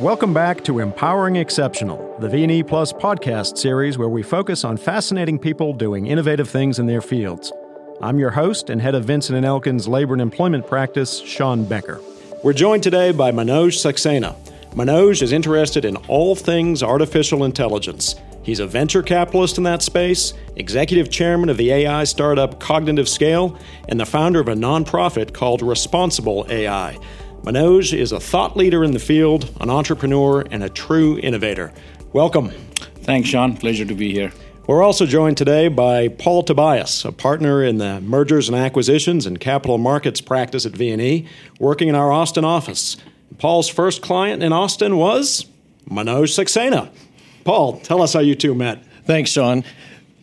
Welcome 0.00 0.34
back 0.34 0.64
to 0.64 0.80
Empowering 0.80 1.36
Exceptional, 1.36 2.16
the 2.18 2.28
V&E 2.28 2.64
Plus 2.64 2.92
podcast 2.92 3.56
series 3.56 3.96
where 3.96 4.08
we 4.08 4.24
focus 4.24 4.64
on 4.64 4.76
fascinating 4.76 5.38
people 5.38 5.72
doing 5.72 6.08
innovative 6.08 6.48
things 6.48 6.80
in 6.80 6.86
their 6.86 7.00
fields. 7.00 7.52
I'm 8.00 8.18
your 8.18 8.32
host 8.32 8.70
and 8.70 8.82
head 8.82 8.96
of 8.96 9.04
Vinson 9.04 9.44
& 9.44 9.44
Elkins 9.44 9.86
Labor 9.86 10.14
and 10.14 10.20
Employment 10.20 10.66
Practice, 10.66 11.20
Sean 11.20 11.64
Becker. 11.64 12.00
We're 12.42 12.54
joined 12.54 12.82
today 12.82 13.12
by 13.12 13.30
Manoj 13.30 13.68
Saxena. 13.68 14.34
Manoj 14.72 15.22
is 15.22 15.30
interested 15.30 15.84
in 15.84 15.94
all 16.08 16.34
things 16.34 16.82
artificial 16.82 17.44
intelligence. 17.44 18.16
He's 18.42 18.58
a 18.58 18.66
venture 18.66 19.02
capitalist 19.02 19.58
in 19.58 19.62
that 19.62 19.80
space, 19.80 20.34
executive 20.56 21.08
chairman 21.08 21.48
of 21.48 21.56
the 21.56 21.70
AI 21.70 22.02
startup 22.02 22.58
Cognitive 22.58 23.08
Scale, 23.08 23.56
and 23.88 24.00
the 24.00 24.06
founder 24.06 24.40
of 24.40 24.48
a 24.48 24.54
nonprofit 24.54 25.32
called 25.32 25.62
Responsible 25.62 26.46
AI. 26.50 26.98
Manoj 27.44 27.92
is 27.92 28.10
a 28.10 28.18
thought 28.18 28.56
leader 28.56 28.82
in 28.82 28.92
the 28.92 28.98
field, 28.98 29.54
an 29.60 29.68
entrepreneur, 29.68 30.46
and 30.50 30.64
a 30.64 30.70
true 30.70 31.18
innovator. 31.18 31.74
Welcome. 32.14 32.48
Thanks, 33.02 33.28
Sean. 33.28 33.54
Pleasure 33.54 33.84
to 33.84 33.94
be 33.94 34.14
here. 34.14 34.32
We're 34.66 34.82
also 34.82 35.04
joined 35.04 35.36
today 35.36 35.68
by 35.68 36.08
Paul 36.08 36.42
Tobias, 36.42 37.04
a 37.04 37.12
partner 37.12 37.62
in 37.62 37.76
the 37.76 38.00
mergers 38.00 38.48
and 38.48 38.56
acquisitions 38.56 39.26
and 39.26 39.38
capital 39.38 39.76
markets 39.76 40.22
practice 40.22 40.64
at 40.64 40.72
V&E, 40.72 41.28
working 41.60 41.88
in 41.88 41.94
our 41.94 42.10
Austin 42.10 42.46
office. 42.46 42.96
Paul's 43.36 43.68
first 43.68 44.00
client 44.00 44.42
in 44.42 44.54
Austin 44.54 44.96
was 44.96 45.44
Manoj 45.86 46.32
Saxena. 46.32 46.88
Paul, 47.44 47.78
tell 47.80 48.00
us 48.00 48.14
how 48.14 48.20
you 48.20 48.34
two 48.34 48.54
met. 48.54 48.82
Thanks, 49.04 49.28
Sean. 49.28 49.64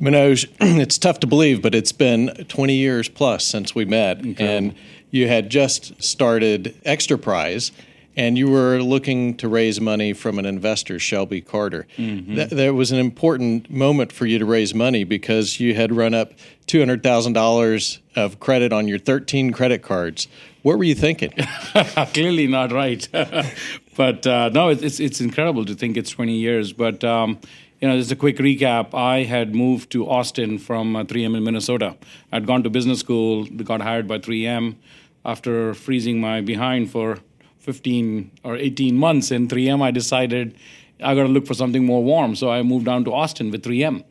Manoj, 0.01 0.51
it's 0.59 0.97
tough 0.97 1.19
to 1.19 1.27
believe, 1.27 1.61
but 1.61 1.75
it's 1.75 1.91
been 1.91 2.29
20 2.47 2.73
years 2.73 3.07
plus 3.07 3.45
since 3.45 3.75
we 3.75 3.85
met. 3.85 4.25
Okay. 4.25 4.57
And 4.57 4.75
you 5.11 5.27
had 5.27 5.49
just 5.49 6.01
started 6.01 6.75
Exterprise 6.83 7.71
and 8.15 8.37
you 8.37 8.49
were 8.49 8.81
looking 8.81 9.37
to 9.37 9.47
raise 9.47 9.79
money 9.79 10.13
from 10.13 10.37
an 10.37 10.45
investor, 10.45 10.99
Shelby 10.99 11.41
Carter. 11.41 11.87
Mm-hmm. 11.97 12.35
Th- 12.35 12.49
that 12.49 12.73
was 12.73 12.91
an 12.91 12.99
important 12.99 13.69
moment 13.69 14.11
for 14.11 14.25
you 14.25 14.37
to 14.39 14.45
raise 14.45 14.73
money 14.73 15.03
because 15.03 15.59
you 15.59 15.75
had 15.75 15.95
run 15.95 16.13
up 16.13 16.33
$200,000 16.67 17.99
of 18.15 18.39
credit 18.39 18.73
on 18.73 18.87
your 18.87 18.99
13 18.99 19.53
credit 19.53 19.81
cards. 19.81 20.27
What 20.61 20.77
were 20.77 20.83
you 20.83 20.95
thinking? 20.95 21.31
Clearly 22.13 22.47
not 22.47 22.71
right. 22.71 23.07
but 23.95 24.27
uh, 24.27 24.49
no, 24.49 24.69
it's, 24.69 24.99
it's 24.99 25.21
incredible 25.21 25.65
to 25.65 25.73
think 25.73 25.95
it's 25.95 26.09
20 26.09 26.35
years. 26.35 26.73
But 26.73 27.03
um, 27.03 27.39
you 27.79 27.87
know, 27.87 27.97
just 27.97 28.11
a 28.11 28.15
quick 28.15 28.37
recap. 28.37 28.93
I 28.93 29.23
had 29.23 29.55
moved 29.55 29.91
to 29.93 30.07
Austin 30.07 30.59
from 30.59 30.95
uh, 30.95 31.03
3M 31.03 31.35
in 31.35 31.43
Minnesota. 31.43 31.97
I'd 32.31 32.45
gone 32.45 32.61
to 32.63 32.69
business 32.69 32.99
school, 32.99 33.45
got 33.45 33.81
hired 33.81 34.07
by 34.07 34.19
3M 34.19 34.75
after 35.25 35.73
freezing 35.73 36.19
my 36.19 36.41
behind 36.41 36.91
for 36.91 37.19
15 37.59 38.31
or 38.43 38.55
18 38.55 38.97
months 38.97 39.31
in 39.31 39.47
3M, 39.47 39.81
I 39.81 39.91
decided 39.91 40.55
I 41.03 41.15
got 41.15 41.23
to 41.23 41.29
look 41.29 41.45
for 41.45 41.53
something 41.53 41.85
more 41.85 42.03
warm. 42.03 42.35
So 42.35 42.49
I 42.49 42.63
moved 42.63 42.85
down 42.85 43.03
to 43.05 43.13
Austin 43.13 43.51
with 43.51 43.63
3M. 43.63 44.03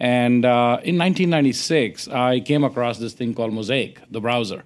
And 0.00 0.44
uh, 0.44 0.78
in 0.84 0.96
1996, 0.96 2.08
I 2.08 2.40
came 2.40 2.64
across 2.64 2.98
this 2.98 3.14
thing 3.14 3.34
called 3.34 3.52
Mosaic, 3.52 4.00
the 4.10 4.20
browser. 4.20 4.64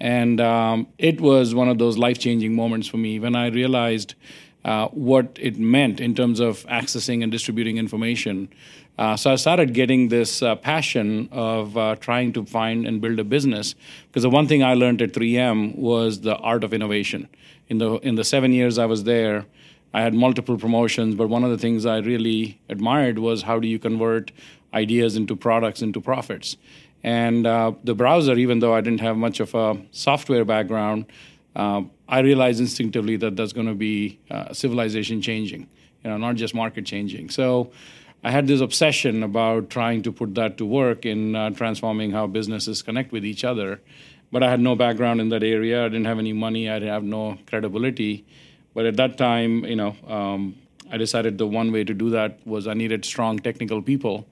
And 0.00 0.40
um, 0.40 0.88
it 0.98 1.20
was 1.20 1.54
one 1.54 1.68
of 1.68 1.78
those 1.78 1.98
life 1.98 2.18
changing 2.18 2.56
moments 2.56 2.88
for 2.88 2.96
me 2.96 3.18
when 3.20 3.36
I 3.36 3.48
realized 3.48 4.14
uh, 4.64 4.88
what 4.88 5.38
it 5.40 5.58
meant 5.58 6.00
in 6.00 6.14
terms 6.14 6.40
of 6.40 6.64
accessing 6.66 7.22
and 7.22 7.32
distributing 7.32 7.78
information 7.78 8.48
uh, 8.98 9.16
so 9.16 9.32
I 9.32 9.36
started 9.36 9.72
getting 9.72 10.08
this 10.08 10.42
uh, 10.42 10.54
passion 10.54 11.28
of 11.32 11.76
uh, 11.78 11.96
trying 11.96 12.32
to 12.34 12.44
find 12.44 12.86
and 12.86 13.00
build 13.00 13.18
a 13.18 13.24
business 13.24 13.74
because 14.08 14.22
the 14.22 14.30
one 14.30 14.46
thing 14.46 14.62
I 14.62 14.74
learned 14.74 15.00
at 15.00 15.12
3M 15.12 15.76
was 15.76 16.20
the 16.20 16.36
art 16.36 16.62
of 16.62 16.74
innovation. 16.74 17.28
In 17.68 17.78
the 17.78 17.94
in 17.98 18.16
the 18.16 18.24
seven 18.24 18.52
years 18.52 18.78
I 18.78 18.84
was 18.84 19.04
there, 19.04 19.46
I 19.94 20.02
had 20.02 20.12
multiple 20.12 20.58
promotions, 20.58 21.14
but 21.14 21.28
one 21.28 21.42
of 21.42 21.50
the 21.50 21.56
things 21.56 21.86
I 21.86 21.98
really 21.98 22.60
admired 22.68 23.18
was 23.18 23.42
how 23.42 23.58
do 23.58 23.66
you 23.66 23.78
convert 23.78 24.30
ideas 24.74 25.16
into 25.16 25.36
products 25.36 25.80
into 25.80 26.00
profits. 26.00 26.56
And 27.02 27.46
uh, 27.46 27.72
the 27.82 27.94
browser, 27.94 28.34
even 28.34 28.60
though 28.60 28.74
I 28.74 28.82
didn't 28.82 29.00
have 29.00 29.16
much 29.16 29.40
of 29.40 29.54
a 29.54 29.80
software 29.90 30.44
background, 30.44 31.06
uh, 31.54 31.82
I 32.08 32.20
realized 32.20 32.60
instinctively 32.60 33.16
that 33.16 33.36
that's 33.36 33.52
going 33.52 33.66
to 33.66 33.74
be 33.74 34.20
uh, 34.30 34.52
civilization 34.52 35.20
changing, 35.20 35.68
you 36.04 36.10
know, 36.10 36.16
not 36.16 36.36
just 36.36 36.54
market 36.54 36.86
changing. 36.86 37.30
So 37.30 37.70
I 38.24 38.30
had 38.30 38.46
this 38.46 38.60
obsession 38.60 39.22
about 39.22 39.70
trying 39.70 40.02
to 40.02 40.12
put 40.12 40.34
that 40.36 40.56
to 40.58 40.66
work 40.66 41.04
in 41.04 41.34
uh, 41.34 41.50
transforming 41.50 42.12
how 42.12 42.26
businesses 42.26 42.82
connect 42.82 43.12
with 43.12 43.24
each 43.24 43.44
other. 43.44 43.80
But 44.30 44.42
I 44.42 44.50
had 44.50 44.60
no 44.60 44.74
background 44.76 45.20
in 45.20 45.28
that 45.30 45.42
area. 45.42 45.84
I 45.84 45.88
didn't 45.88 46.06
have 46.06 46.18
any 46.18 46.32
money. 46.32 46.70
I 46.70 46.78
didn't 46.78 46.94
have 46.94 47.04
no 47.04 47.38
credibility. 47.46 48.24
But 48.74 48.86
at 48.86 48.96
that 48.96 49.18
time, 49.18 49.64
you 49.66 49.76
know, 49.76 49.96
um, 50.08 50.56
I 50.90 50.96
decided 50.96 51.36
the 51.36 51.46
one 51.46 51.72
way 51.72 51.84
to 51.84 51.92
do 51.92 52.10
that 52.10 52.38
was 52.46 52.66
I 52.66 52.74
needed 52.74 53.04
strong 53.04 53.38
technical 53.38 53.82
people, 53.82 54.26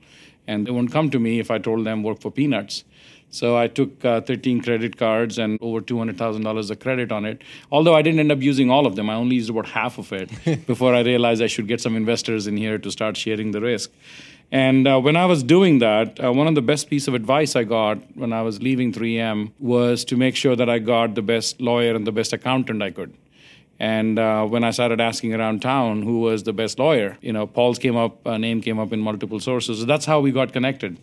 and 0.46 0.66
they 0.66 0.70
wouldn't 0.70 0.92
come 0.92 1.10
to 1.10 1.18
me 1.18 1.38
if 1.38 1.50
I 1.50 1.58
told 1.58 1.84
them 1.84 2.02
work 2.02 2.20
for 2.20 2.30
peanuts. 2.30 2.84
So 3.30 3.56
I 3.56 3.68
took 3.68 4.04
uh, 4.04 4.20
13 4.22 4.60
credit 4.60 4.96
cards 4.96 5.38
and 5.38 5.56
over 5.62 5.80
$200,000 5.80 6.70
of 6.70 6.80
credit 6.80 7.12
on 7.12 7.24
it. 7.24 7.42
Although 7.70 7.94
I 7.94 8.02
didn't 8.02 8.18
end 8.18 8.32
up 8.32 8.40
using 8.40 8.70
all 8.70 8.86
of 8.86 8.96
them, 8.96 9.08
I 9.08 9.14
only 9.14 9.36
used 9.36 9.50
about 9.50 9.68
half 9.68 9.98
of 9.98 10.12
it 10.12 10.30
before 10.66 10.94
I 10.94 11.00
realized 11.00 11.40
I 11.40 11.46
should 11.46 11.68
get 11.68 11.80
some 11.80 11.96
investors 11.96 12.48
in 12.48 12.56
here 12.56 12.76
to 12.78 12.90
start 12.90 13.16
sharing 13.16 13.52
the 13.52 13.60
risk. 13.60 13.90
And 14.52 14.88
uh, 14.88 15.00
when 15.00 15.14
I 15.14 15.26
was 15.26 15.44
doing 15.44 15.78
that, 15.78 16.22
uh, 16.22 16.32
one 16.32 16.48
of 16.48 16.56
the 16.56 16.62
best 16.62 16.90
piece 16.90 17.06
of 17.06 17.14
advice 17.14 17.54
I 17.54 17.62
got 17.62 17.98
when 18.16 18.32
I 18.32 18.42
was 18.42 18.60
leaving 18.60 18.92
3M 18.92 19.52
was 19.60 20.04
to 20.06 20.16
make 20.16 20.34
sure 20.34 20.56
that 20.56 20.68
I 20.68 20.80
got 20.80 21.14
the 21.14 21.22
best 21.22 21.60
lawyer 21.60 21.94
and 21.94 22.04
the 22.04 22.12
best 22.12 22.32
accountant 22.32 22.82
I 22.82 22.90
could. 22.90 23.14
And 23.78 24.18
uh, 24.18 24.44
when 24.46 24.64
I 24.64 24.72
started 24.72 25.00
asking 25.00 25.34
around 25.34 25.62
town 25.62 26.02
who 26.02 26.18
was 26.20 26.42
the 26.42 26.52
best 26.52 26.80
lawyer, 26.80 27.16
you 27.20 27.32
know, 27.32 27.46
Paul's 27.46 27.78
came 27.78 27.96
up, 27.96 28.26
uh, 28.26 28.38
name 28.38 28.60
came 28.60 28.80
up 28.80 28.92
in 28.92 29.00
multiple 29.00 29.38
sources. 29.38 29.78
So 29.78 29.84
that's 29.86 30.04
how 30.04 30.20
we 30.20 30.32
got 30.32 30.52
connected 30.52 30.98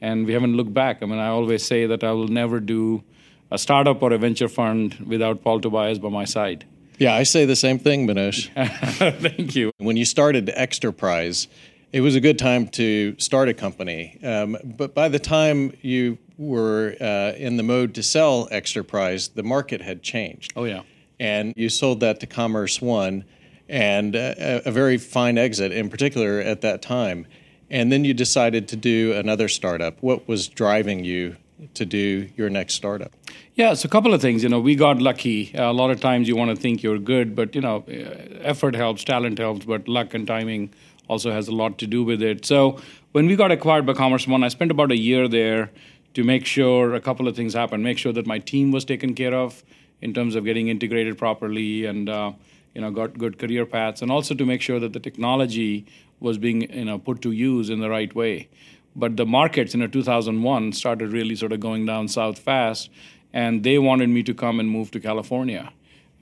and 0.00 0.26
we 0.26 0.32
haven't 0.32 0.56
looked 0.56 0.74
back. 0.74 1.02
I 1.02 1.06
mean, 1.06 1.18
I 1.18 1.28
always 1.28 1.64
say 1.64 1.86
that 1.86 2.02
I 2.04 2.12
will 2.12 2.28
never 2.28 2.60
do 2.60 3.02
a 3.50 3.58
startup 3.58 4.02
or 4.02 4.12
a 4.12 4.18
venture 4.18 4.48
fund 4.48 4.94
without 5.06 5.42
Paul 5.42 5.60
Tobias 5.60 5.98
by 5.98 6.08
my 6.08 6.24
side. 6.24 6.64
Yeah, 6.98 7.14
I 7.14 7.22
say 7.22 7.46
the 7.46 7.56
same 7.56 7.78
thing, 7.78 8.06
Manoj. 8.06 8.50
Thank 9.20 9.56
you. 9.56 9.72
When 9.78 9.96
you 9.96 10.04
started 10.04 10.50
Exterprise, 10.54 11.48
it 11.92 12.02
was 12.02 12.14
a 12.14 12.20
good 12.20 12.38
time 12.38 12.68
to 12.68 13.16
start 13.18 13.48
a 13.48 13.54
company. 13.54 14.18
Um, 14.22 14.56
but 14.62 14.94
by 14.94 15.08
the 15.08 15.18
time 15.18 15.72
you 15.80 16.18
were 16.36 16.96
uh, 17.00 17.32
in 17.36 17.56
the 17.56 17.62
mode 17.62 17.94
to 17.94 18.02
sell 18.02 18.48
Exterprise, 18.50 19.28
the 19.28 19.42
market 19.42 19.80
had 19.80 20.02
changed. 20.02 20.52
Oh, 20.56 20.64
yeah. 20.64 20.82
And 21.18 21.54
you 21.56 21.68
sold 21.68 22.00
that 22.00 22.20
to 22.20 22.26
Commerce 22.26 22.80
One, 22.80 23.24
and 23.68 24.14
uh, 24.14 24.34
a 24.64 24.70
very 24.70 24.98
fine 24.98 25.38
exit 25.38 25.72
in 25.72 25.88
particular 25.88 26.40
at 26.40 26.60
that 26.62 26.82
time 26.82 27.26
and 27.70 27.90
then 27.92 28.04
you 28.04 28.12
decided 28.12 28.68
to 28.68 28.76
do 28.76 29.12
another 29.12 29.48
startup. 29.48 29.96
What 30.02 30.26
was 30.26 30.48
driving 30.48 31.04
you 31.04 31.36
to 31.74 31.84
do 31.84 32.28
your 32.36 32.50
next 32.50 32.74
startup? 32.74 33.12
Yeah, 33.54 33.74
so 33.74 33.86
a 33.86 33.90
couple 33.90 34.14
of 34.14 34.20
things. 34.20 34.42
You 34.42 34.48
know, 34.48 34.60
we 34.60 34.74
got 34.74 35.00
lucky. 35.00 35.54
Uh, 35.54 35.70
a 35.70 35.72
lot 35.72 35.90
of 35.90 36.00
times 36.00 36.28
you 36.28 36.36
want 36.36 36.50
to 36.50 36.56
think 36.56 36.82
you're 36.82 36.98
good, 36.98 37.36
but 37.36 37.54
you 37.54 37.60
know, 37.60 37.84
uh, 37.88 38.38
effort 38.42 38.74
helps, 38.74 39.04
talent 39.04 39.38
helps, 39.38 39.66
but 39.66 39.86
luck 39.86 40.14
and 40.14 40.26
timing 40.26 40.72
also 41.08 41.30
has 41.30 41.48
a 41.48 41.52
lot 41.52 41.78
to 41.78 41.86
do 41.86 42.02
with 42.02 42.22
it. 42.22 42.46
So 42.46 42.80
when 43.12 43.26
we 43.26 43.36
got 43.36 43.50
acquired 43.50 43.84
by 43.84 43.94
Commerce 43.94 44.26
One, 44.26 44.42
I 44.44 44.48
spent 44.48 44.70
about 44.70 44.90
a 44.90 44.96
year 44.96 45.28
there 45.28 45.70
to 46.14 46.24
make 46.24 46.46
sure 46.46 46.94
a 46.94 47.00
couple 47.00 47.28
of 47.28 47.36
things 47.36 47.54
happened. 47.54 47.82
Make 47.82 47.98
sure 47.98 48.12
that 48.12 48.26
my 48.26 48.38
team 48.38 48.72
was 48.72 48.84
taken 48.84 49.14
care 49.14 49.34
of 49.34 49.62
in 50.00 50.14
terms 50.14 50.34
of 50.34 50.44
getting 50.44 50.68
integrated 50.68 51.18
properly 51.18 51.84
and 51.84 52.08
uh, 52.08 52.32
you 52.74 52.80
know 52.80 52.90
got 52.90 53.18
good 53.18 53.38
career 53.38 53.66
paths, 53.66 54.02
and 54.02 54.10
also 54.10 54.34
to 54.34 54.44
make 54.44 54.62
sure 54.62 54.80
that 54.80 54.92
the 54.92 55.00
technology 55.00 55.86
was 56.20 56.38
being 56.38 56.70
you 56.72 56.84
know 56.84 56.98
put 56.98 57.22
to 57.22 57.32
use 57.32 57.70
in 57.70 57.80
the 57.80 57.90
right 57.90 58.14
way. 58.14 58.48
But 58.96 59.16
the 59.16 59.26
markets 59.26 59.72
in 59.74 59.80
you 59.80 59.86
know, 59.86 59.92
2001 59.92 60.72
started 60.72 61.12
really 61.12 61.36
sort 61.36 61.52
of 61.52 61.60
going 61.60 61.86
down 61.86 62.08
south 62.08 62.38
fast, 62.38 62.90
and 63.32 63.62
they 63.62 63.78
wanted 63.78 64.08
me 64.08 64.22
to 64.24 64.34
come 64.34 64.58
and 64.58 64.68
move 64.68 64.90
to 64.92 65.00
California 65.00 65.72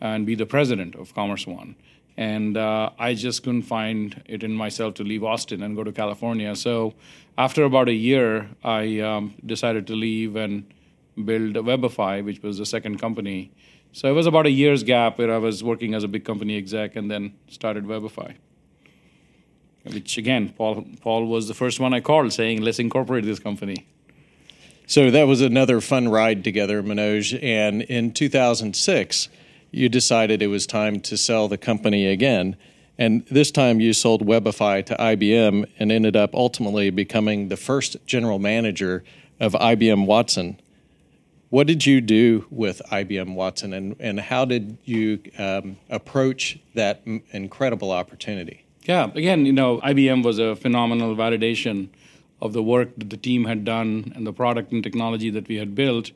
and 0.01 0.27
be 0.27 0.35
the 0.35 0.47
president 0.47 0.95
of 0.95 1.15
Commerce 1.15 1.47
One. 1.47 1.77
And 2.17 2.57
uh, 2.57 2.91
I 2.99 3.15
just 3.15 3.45
couldn't 3.45 3.63
find 3.63 4.23
it 4.27 4.43
in 4.43 4.53
myself 4.53 4.95
to 4.95 5.05
leave 5.05 5.23
Austin 5.23 5.63
and 5.63 5.77
go 5.77 5.85
to 5.85 5.93
California. 5.93 6.55
So 6.57 6.95
after 7.37 7.63
about 7.63 7.89
a 7.89 7.93
year, 7.93 8.51
I 8.65 8.99
um, 9.01 9.35
decided 9.47 9.87
to 9.87 9.95
leave 9.95 10.35
and 10.35 10.67
build 11.25 11.55
Webify, 11.55 12.25
which 12.25 12.43
was 12.43 12.59
the 12.59 12.67
second 12.67 12.99
company. 12.99 13.53
So 13.93 14.09
it 14.09 14.13
was 14.13 14.27
about 14.27 14.47
a 14.47 14.51
year's 14.51 14.83
gap 14.83 15.19
where 15.19 15.33
I 15.33 15.39
was 15.39 15.65
working 15.65 15.95
as 15.95 16.05
a 16.05 16.09
big 16.09 16.25
company 16.25 16.57
exec 16.57 16.97
and 16.97 17.11
then 17.11 17.35
started 17.49 17.85
Webify 17.85 18.37
which 19.93 20.19
again, 20.19 20.51
Paul 20.57 20.87
Paul 21.01 21.27
was 21.27 21.49
the 21.49 21.55
first 21.55 21.81
one 21.81 21.95
I 21.95 22.01
called 22.01 22.33
saying, 22.33 22.63
"Let's 22.63 22.79
incorporate 22.79 23.25
this 23.25 23.39
company." 23.39 23.87
So 24.87 25.11
that 25.11 25.27
was 25.27 25.41
another 25.41 25.81
fun 25.81 26.09
ride 26.09 26.43
together, 26.43 26.83
Manoj. 26.83 27.39
And 27.43 27.83
in 27.83 28.13
2006, 28.13 29.29
you 29.71 29.89
decided 29.89 30.41
it 30.41 30.47
was 30.47 30.67
time 30.67 31.01
to 31.01 31.17
sell 31.17 31.47
the 31.47 31.59
company 31.59 32.07
again. 32.07 32.57
And 32.97 33.25
this 33.31 33.51
time 33.51 33.81
you 33.81 33.93
sold 33.93 34.27
Webify 34.27 34.85
to 34.87 34.97
IBM 34.97 35.67
and 35.79 35.93
ended 35.93 36.17
up 36.17 36.35
ultimately 36.35 36.91
becoming 36.91 37.49
the 37.49 37.57
first 37.57 37.97
general 38.07 38.39
manager 38.39 39.05
of 39.39 39.55
IBM 39.55 40.07
Watson. 40.07 40.59
What 41.51 41.67
did 41.67 41.87
you 41.87 42.03
do 42.03 42.47
with 42.51 42.83
IBM 42.91 43.35
Watson, 43.35 43.73
and, 43.73 43.97
and 43.99 44.21
how 44.21 44.45
did 44.45 44.77
you 44.85 45.19
um, 45.39 45.79
approach 45.89 46.59
that 46.75 47.01
m- 47.07 47.23
incredible 47.31 47.91
opportunity? 47.91 48.67
Yeah, 48.83 49.11
again, 49.15 49.47
you 49.47 49.55
know, 49.55 49.81
IBM 49.81 50.23
was 50.23 50.39
a 50.39 50.57
phenomenal 50.57 51.17
validation 51.17 51.89
of 52.43 52.53
the 52.53 52.63
work 52.63 52.91
that 52.99 53.09
the 53.09 53.17
team 53.17 53.47
had 53.47 53.65
done 53.65 54.13
and 54.15 54.27
the 54.27 54.33
product 54.33 54.73
and 54.73 54.83
technology 54.83 55.31
that 55.31 55.49
we 55.49 55.57
had 55.57 55.75
built. 55.75 56.11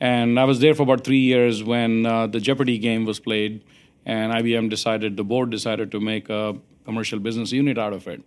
And 0.00 0.38
I 0.38 0.44
was 0.44 0.58
there 0.58 0.74
for 0.74 0.82
about 0.82 1.04
three 1.04 1.20
years 1.20 1.62
when 1.62 2.04
uh, 2.04 2.26
the 2.26 2.40
Jeopardy 2.40 2.76
game 2.78 3.04
was 3.04 3.20
played, 3.20 3.62
and 4.04 4.32
IBM 4.32 4.68
decided, 4.68 5.16
the 5.16 5.22
board 5.22 5.50
decided 5.50 5.92
to 5.92 6.00
make 6.00 6.28
a 6.28 6.56
commercial 6.84 7.20
business 7.20 7.52
unit 7.52 7.78
out 7.78 7.92
of 7.92 8.08
it. 8.08 8.20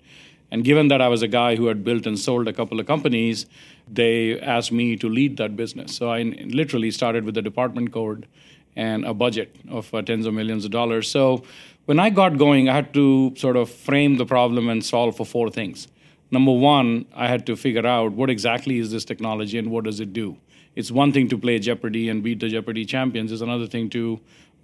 And 0.52 0.64
given 0.64 0.88
that 0.88 1.02
I 1.02 1.10
was 1.10 1.22
a 1.22 1.28
guy 1.28 1.58
who 1.58 1.66
had 1.66 1.84
built 1.84 2.06
and 2.06 2.18
sold 2.18 2.48
a 2.48 2.54
couple 2.54 2.80
of 2.80 2.86
companies, 2.86 3.46
they 3.88 4.40
asked 4.40 4.72
me 4.72 4.96
to 4.98 5.10
lead 5.10 5.38
that 5.38 5.56
business. 5.56 5.96
So 5.96 6.10
I 6.10 6.24
literally 6.24 6.92
started 6.92 7.24
with 7.24 7.38
a 7.38 7.42
department 7.42 7.92
code 7.92 8.28
and 8.76 9.06
a 9.06 9.14
budget 9.14 9.56
of 9.70 9.94
uh, 9.94 10.02
tens 10.02 10.26
of 10.26 10.34
millions 10.34 10.66
of 10.66 10.72
dollars. 10.72 11.10
So 11.10 11.44
when 11.86 12.00
I 12.00 12.10
got 12.10 12.38
going, 12.38 12.68
I 12.68 12.74
had 12.74 12.94
to 12.96 13.34
sort 13.38 13.56
of 13.56 13.70
frame 13.70 14.18
the 14.18 14.26
problem 14.26 14.70
and 14.70 14.84
solve 14.84 15.16
for 15.16 15.26
four 15.26 15.50
things. 15.50 15.88
Number 16.32 16.52
one, 16.52 17.06
I 17.16 17.28
had 17.28 17.46
to 17.46 17.56
figure 17.56 17.86
out 17.86 18.14
what 18.14 18.30
exactly 18.30 18.80
is 18.80 18.92
this 18.92 19.06
technology 19.06 19.58
and 19.58 19.70
what 19.70 19.84
does 19.84 20.00
it 20.00 20.12
do. 20.12 20.38
It's 20.76 20.92
one 20.92 21.14
thing 21.14 21.30
to 21.30 21.38
play 21.38 21.60
Jeopardy 21.60 22.10
and 22.10 22.24
beat 22.24 22.40
the 22.40 22.50
Jeopardy 22.50 22.86
champions. 22.86 23.32
It's 23.32 23.42
another 23.42 23.68
thing 23.68 23.90
to 23.92 24.20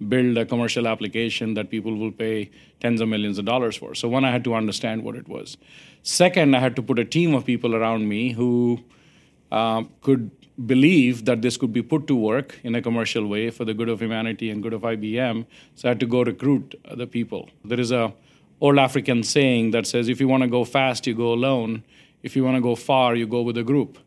build 0.08 0.36
a 0.36 0.44
commercial 0.44 0.88
application 0.88 1.54
that 1.54 1.70
people 1.70 1.96
will 1.96 2.10
pay 2.10 2.50
tens 2.80 3.00
of 3.00 3.08
millions 3.08 3.38
of 3.38 3.44
dollars 3.44 3.76
for. 3.76 3.94
So 3.94 4.08
one, 4.08 4.24
I 4.24 4.30
had 4.30 4.44
to 4.44 4.54
understand 4.54 5.04
what 5.04 5.14
it 5.14 5.28
was. 5.28 5.56
Second, 6.02 6.56
I 6.56 6.60
had 6.60 6.76
to 6.76 6.82
put 6.82 6.98
a 6.98 7.04
team 7.04 7.34
of 7.34 7.44
people 7.44 7.76
around 7.76 8.08
me 8.08 8.32
who 8.32 8.80
uh, 9.52 9.84
could 10.00 10.30
believe 10.66 11.24
that 11.26 11.42
this 11.42 11.56
could 11.56 11.72
be 11.72 11.82
put 11.82 12.06
to 12.06 12.16
work 12.16 12.58
in 12.64 12.74
a 12.74 12.82
commercial 12.82 13.26
way 13.26 13.50
for 13.50 13.64
the 13.64 13.74
good 13.74 13.88
of 13.88 14.00
humanity 14.00 14.50
and 14.50 14.62
good 14.62 14.72
of 14.72 14.82
IBM. 14.82 15.44
So 15.74 15.88
I 15.88 15.90
had 15.90 16.00
to 16.00 16.06
go 16.06 16.22
recruit 16.24 16.74
the 16.96 17.06
people. 17.06 17.48
There 17.64 17.80
is 17.80 17.92
a 17.92 18.14
old 18.60 18.78
African 18.78 19.22
saying 19.22 19.72
that 19.72 19.86
says, 19.86 20.08
if 20.08 20.20
you 20.20 20.28
want 20.28 20.42
to 20.42 20.48
go 20.48 20.64
fast, 20.64 21.06
you 21.06 21.14
go 21.14 21.32
alone. 21.32 21.84
If 22.22 22.36
you 22.36 22.44
want 22.44 22.56
to 22.56 22.62
go 22.62 22.74
far, 22.74 23.14
you 23.14 23.26
go 23.26 23.42
with 23.42 23.58
a 23.58 23.64
group. 23.64 23.98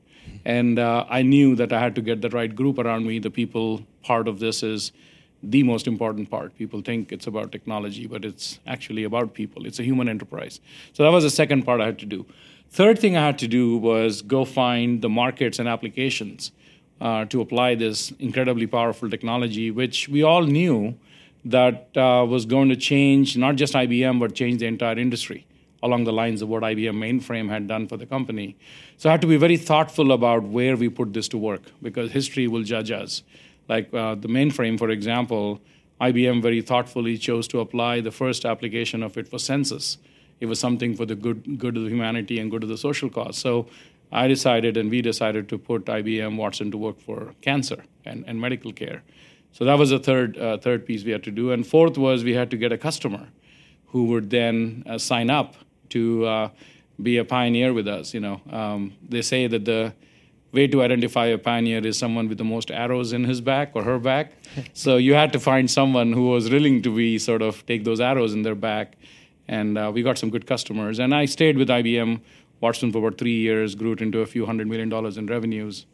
And 0.46 0.80
uh, 0.80 1.06
I 1.10 1.22
knew 1.22 1.56
that 1.56 1.72
I 1.74 1.80
had 1.80 1.96
to 1.96 2.02
get 2.02 2.22
the 2.22 2.30
right 2.30 2.54
group 2.54 2.80
around 2.80 3.06
me. 3.06 3.20
The 3.20 3.32
people 3.32 3.86
part 4.02 4.28
of 4.28 4.40
this 4.40 4.64
is 4.64 4.92
the 5.44 5.62
most 5.64 5.88
important 5.88 6.30
part. 6.32 6.58
People 6.58 6.82
think 6.82 7.12
it's 7.12 7.28
about 7.28 7.52
technology, 7.52 8.08
but 8.08 8.26
it's 8.26 8.60
actually 8.66 9.04
about 9.04 9.34
people. 9.34 9.66
It's 9.66 9.80
a 9.80 9.84
human 9.84 10.10
enterprise. 10.10 10.60
So 10.94 11.04
that 11.04 11.10
was 11.10 11.24
the 11.24 11.30
second 11.30 11.64
part 11.64 11.82
I 11.82 11.86
had 11.86 12.00
to 12.00 12.06
do. 12.06 12.26
Third 12.76 13.00
thing 13.00 13.16
I 13.16 13.26
had 13.26 13.40
to 13.40 13.48
do 13.48 13.78
was 13.78 14.22
go 14.22 14.44
find 14.44 15.02
the 15.02 15.08
markets 15.08 15.60
and 15.60 15.70
applications 15.70 16.52
uh, 17.00 17.24
to 17.24 17.40
apply 17.40 17.76
this 17.76 18.12
incredibly 18.20 18.68
powerful 18.68 19.10
technology, 19.10 19.72
which 19.72 20.10
we 20.10 20.24
all 20.24 20.42
knew 20.42 20.98
that 21.46 21.96
uh, 21.96 22.26
was 22.28 22.46
going 22.46 22.68
to 22.68 22.76
change 22.76 23.38
not 23.38 23.56
just 23.56 23.76
IBM, 23.76 24.20
but 24.20 24.36
change 24.36 24.60
the 24.60 24.66
entire 24.66 25.00
industry 25.00 25.48
along 25.84 26.04
the 26.04 26.12
lines 26.12 26.42
of 26.42 26.50
what 26.50 26.64
IBM 26.64 26.98
mainframe 26.98 27.48
had 27.50 27.66
done 27.66 27.88
for 27.88 27.96
the 27.96 28.06
company. 28.06 28.58
So 28.98 29.08
I 29.08 29.14
had 29.14 29.22
to 29.22 29.28
be 29.28 29.38
very 29.38 29.56
thoughtful 29.56 30.12
about 30.12 30.44
where 30.44 30.76
we 30.76 30.90
put 30.90 31.14
this 31.14 31.30
to 31.30 31.38
work 31.38 31.62
because 31.82 32.12
history 32.12 32.46
will 32.50 32.64
judge 32.64 32.92
us. 32.92 33.24
Like 33.70 33.94
uh, 33.94 34.16
the 34.16 34.28
mainframe, 34.28 34.78
for 34.78 34.90
example, 34.90 35.62
IBM 36.02 36.42
very 36.42 36.60
thoughtfully 36.60 37.18
chose 37.18 37.48
to 37.48 37.62
apply 37.62 38.02
the 38.02 38.12
first 38.12 38.44
application 38.44 39.02
of 39.02 39.18
it 39.18 39.30
for 39.30 39.40
census. 39.40 39.98
It 40.40 40.48
was 40.48 40.60
something 40.60 40.96
for 40.96 41.06
the 41.06 41.16
good, 41.16 41.58
good 41.58 41.78
of 41.78 41.84
the 41.84 41.90
humanity 41.90 42.40
and 42.40 42.52
good 42.52 42.64
of 42.64 42.70
the 42.70 42.78
social 42.78 43.10
cause. 43.10 43.38
So 43.38 43.68
I 44.12 44.28
decided 44.28 44.78
and 44.78 44.90
we 44.90 45.02
decided 45.02 45.50
to 45.50 45.58
put 45.58 45.86
IBM 45.86 46.38
Watson 46.38 46.72
to 46.72 46.78
work 46.78 47.00
for 47.00 47.34
cancer 47.42 47.84
and, 48.04 48.24
and 48.28 48.40
medical 48.40 48.72
care. 48.72 49.04
So 49.52 49.64
that 49.66 49.80
was 49.80 49.90
the 49.90 50.00
third, 50.00 50.38
uh, 50.38 50.58
third 50.58 50.86
piece 50.86 51.06
we 51.06 51.12
had 51.12 51.24
to 51.24 51.32
do. 51.32 51.52
And 51.52 51.66
fourth 51.66 51.98
was 51.98 52.24
we 52.24 52.34
had 52.34 52.52
to 52.52 52.58
get 52.58 52.72
a 52.72 52.78
customer 52.78 53.30
who 53.88 54.06
would 54.06 54.30
then 54.30 54.84
uh, 54.86 54.98
sign 54.98 55.30
up 55.30 55.56
to 55.90 56.26
uh, 56.26 56.50
be 57.02 57.18
a 57.18 57.26
pioneer 57.26 57.74
with 57.74 57.88
us. 57.88 58.14
You 58.14 58.20
know, 58.20 58.42
um, 58.50 58.94
they 59.08 59.22
say 59.22 59.48
that 59.48 59.64
the 59.64 59.94
way 60.52 60.68
to 60.68 60.82
identify 60.82 61.28
a 61.28 61.38
pioneer 61.38 61.86
is 61.86 61.98
someone 61.98 62.28
with 62.30 62.38
the 62.38 62.44
most 62.44 62.72
arrows 62.72 63.14
in 63.14 63.24
his 63.26 63.42
back 63.42 63.72
or 63.74 63.84
her 63.84 64.00
back. 64.00 64.34
so 64.74 64.98
you 64.98 65.14
had 65.14 65.32
to 65.34 65.40
find 65.40 65.70
someone 65.70 66.14
who 66.14 66.30
was 66.30 66.50
willing 66.50 66.82
to 66.82 66.96
be 66.96 67.20
sort 67.20 67.42
of 67.42 67.66
take 67.66 67.84
those 67.84 68.00
arrows 68.00 68.34
in 68.34 68.42
their 68.44 68.56
back. 68.56 68.96
And 69.48 69.78
uh, 69.78 69.92
we 69.94 70.02
got 70.02 70.18
some 70.18 70.30
good 70.30 70.48
customers. 70.48 71.00
And 71.00 71.14
I 71.14 71.26
stayed 71.26 71.58
with 71.58 71.70
IBM 71.70 72.22
Watson 72.62 72.92
for 72.92 73.00
about 73.00 73.18
three 73.18 73.38
years, 73.38 73.76
grew 73.76 73.94
it 73.94 74.02
into 74.02 74.22
a 74.22 74.26
few 74.26 74.46
hundred 74.46 74.68
million 74.68 74.90
dollars 74.90 75.18
in 75.18 75.28
revenues. 75.28 75.86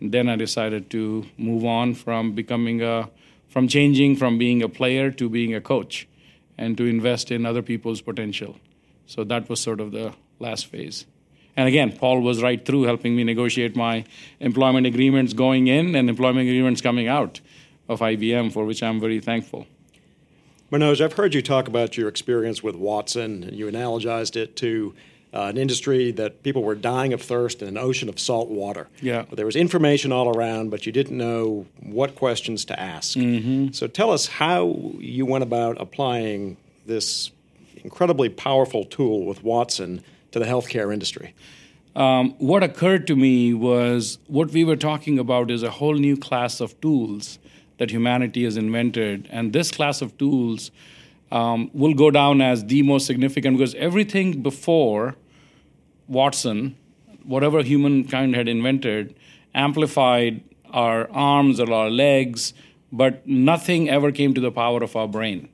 And 0.00 0.12
then 0.12 0.28
I 0.28 0.36
decided 0.36 0.90
to 0.90 1.26
move 1.36 1.64
on 1.64 1.94
from 1.94 2.32
becoming 2.32 2.82
a, 2.82 3.08
from 3.48 3.68
changing 3.68 4.16
from 4.16 4.38
being 4.38 4.62
a 4.62 4.68
player 4.68 5.10
to 5.10 5.28
being 5.28 5.54
a 5.54 5.60
coach 5.60 6.08
and 6.58 6.76
to 6.76 6.84
invest 6.84 7.30
in 7.30 7.44
other 7.46 7.62
people's 7.62 8.00
potential. 8.00 8.56
So 9.06 9.24
that 9.24 9.48
was 9.48 9.60
sort 9.60 9.80
of 9.80 9.92
the 9.92 10.14
last 10.38 10.66
phase. 10.66 11.06
And 11.56 11.68
again, 11.68 11.92
Paul 11.92 12.20
was 12.20 12.42
right 12.42 12.64
through 12.64 12.84
helping 12.84 13.14
me 13.14 13.24
negotiate 13.24 13.76
my 13.76 14.04
employment 14.40 14.86
agreements 14.86 15.34
going 15.34 15.66
in 15.66 15.94
and 15.94 16.08
employment 16.08 16.48
agreements 16.48 16.80
coming 16.80 17.08
out 17.08 17.40
of 17.88 18.00
IBM, 18.00 18.52
for 18.52 18.64
which 18.64 18.82
I'm 18.82 19.00
very 19.00 19.20
thankful. 19.20 19.66
Manoj, 20.72 21.04
I've 21.04 21.12
heard 21.12 21.34
you 21.34 21.42
talk 21.42 21.68
about 21.68 21.98
your 21.98 22.08
experience 22.08 22.62
with 22.62 22.74
Watson, 22.74 23.44
and 23.44 23.54
you 23.54 23.66
analogized 23.66 24.36
it 24.36 24.56
to 24.56 24.94
uh, 25.34 25.42
an 25.42 25.58
industry 25.58 26.12
that 26.12 26.42
people 26.42 26.62
were 26.62 26.74
dying 26.74 27.12
of 27.12 27.20
thirst 27.20 27.60
in 27.60 27.68
an 27.68 27.76
ocean 27.76 28.08
of 28.08 28.18
salt 28.18 28.48
water. 28.48 28.88
Yeah. 29.02 29.26
There 29.30 29.44
was 29.44 29.54
information 29.54 30.12
all 30.12 30.34
around, 30.34 30.70
but 30.70 30.86
you 30.86 30.92
didn't 30.92 31.18
know 31.18 31.66
what 31.82 32.14
questions 32.14 32.64
to 32.64 32.80
ask. 32.80 33.18
Mm-hmm. 33.18 33.72
So 33.72 33.86
tell 33.86 34.10
us 34.10 34.26
how 34.26 34.92
you 34.98 35.26
went 35.26 35.44
about 35.44 35.78
applying 35.78 36.56
this 36.86 37.30
incredibly 37.84 38.30
powerful 38.30 38.86
tool 38.86 39.26
with 39.26 39.44
Watson 39.44 40.02
to 40.30 40.38
the 40.38 40.46
healthcare 40.46 40.90
industry? 40.90 41.34
Um, 41.94 42.30
what 42.38 42.62
occurred 42.62 43.06
to 43.08 43.16
me 43.16 43.52
was 43.52 44.18
what 44.26 44.50
we 44.50 44.64
were 44.64 44.76
talking 44.76 45.18
about 45.18 45.50
is 45.50 45.62
a 45.62 45.70
whole 45.70 45.96
new 45.96 46.16
class 46.16 46.60
of 46.60 46.80
tools 46.80 47.38
that 47.78 47.90
humanity 47.90 48.44
has 48.44 48.56
invented. 48.56 49.28
And 49.30 49.52
this 49.52 49.70
class 49.70 50.02
of 50.02 50.16
tools 50.18 50.70
um, 51.30 51.70
will 51.72 51.94
go 51.94 52.10
down 52.10 52.40
as 52.40 52.64
the 52.66 52.82
most 52.82 53.06
significant 53.06 53.58
because 53.58 53.74
everything 53.74 54.42
before 54.42 55.16
Watson, 56.06 56.76
whatever 57.24 57.62
humankind 57.62 58.34
had 58.34 58.48
invented, 58.48 59.14
amplified 59.54 60.42
our 60.70 61.10
arms 61.10 61.60
or 61.60 61.72
our 61.72 61.90
legs, 61.90 62.54
but 62.92 63.26
nothing 63.26 63.88
ever 63.88 64.12
came 64.12 64.34
to 64.34 64.40
the 64.40 64.50
power 64.50 64.82
of 64.82 64.94
our 64.94 65.08
brain. 65.08 65.48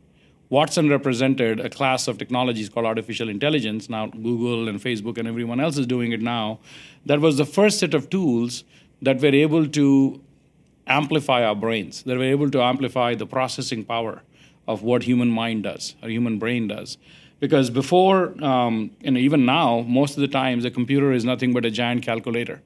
Watson 0.50 0.88
represented 0.88 1.60
a 1.60 1.68
class 1.68 2.08
of 2.08 2.16
technologies 2.16 2.68
called 2.68 2.86
artificial 2.86 3.28
intelligence. 3.28 3.90
Now, 3.90 4.06
Google 4.06 4.68
and 4.68 4.80
Facebook 4.80 5.18
and 5.18 5.28
everyone 5.28 5.60
else 5.60 5.76
is 5.76 5.86
doing 5.86 6.12
it 6.12 6.22
now. 6.22 6.58
That 7.04 7.20
was 7.20 7.36
the 7.36 7.44
first 7.44 7.78
set 7.78 7.92
of 7.92 8.08
tools 8.08 8.64
that 9.02 9.20
were 9.20 9.28
able 9.28 9.68
to 9.68 10.20
amplify 10.88 11.44
our 11.44 11.54
brains, 11.54 12.02
that 12.04 12.16
we're 12.16 12.30
able 12.30 12.50
to 12.50 12.62
amplify 12.62 13.14
the 13.14 13.26
processing 13.26 13.84
power 13.84 14.22
of 14.66 14.82
what 14.82 15.02
human 15.04 15.30
mind 15.30 15.62
does, 15.62 15.94
or 16.02 16.08
human 16.08 16.38
brain 16.38 16.68
does. 16.68 16.98
Because 17.40 17.70
before, 17.70 18.34
um, 18.42 18.90
and 19.04 19.16
even 19.16 19.46
now, 19.46 19.80
most 19.82 20.16
of 20.16 20.20
the 20.20 20.28
times, 20.28 20.64
a 20.64 20.70
computer 20.70 21.12
is 21.12 21.24
nothing 21.24 21.52
but 21.52 21.64
a 21.64 21.70
giant 21.70 22.02
calculator. 22.02 22.60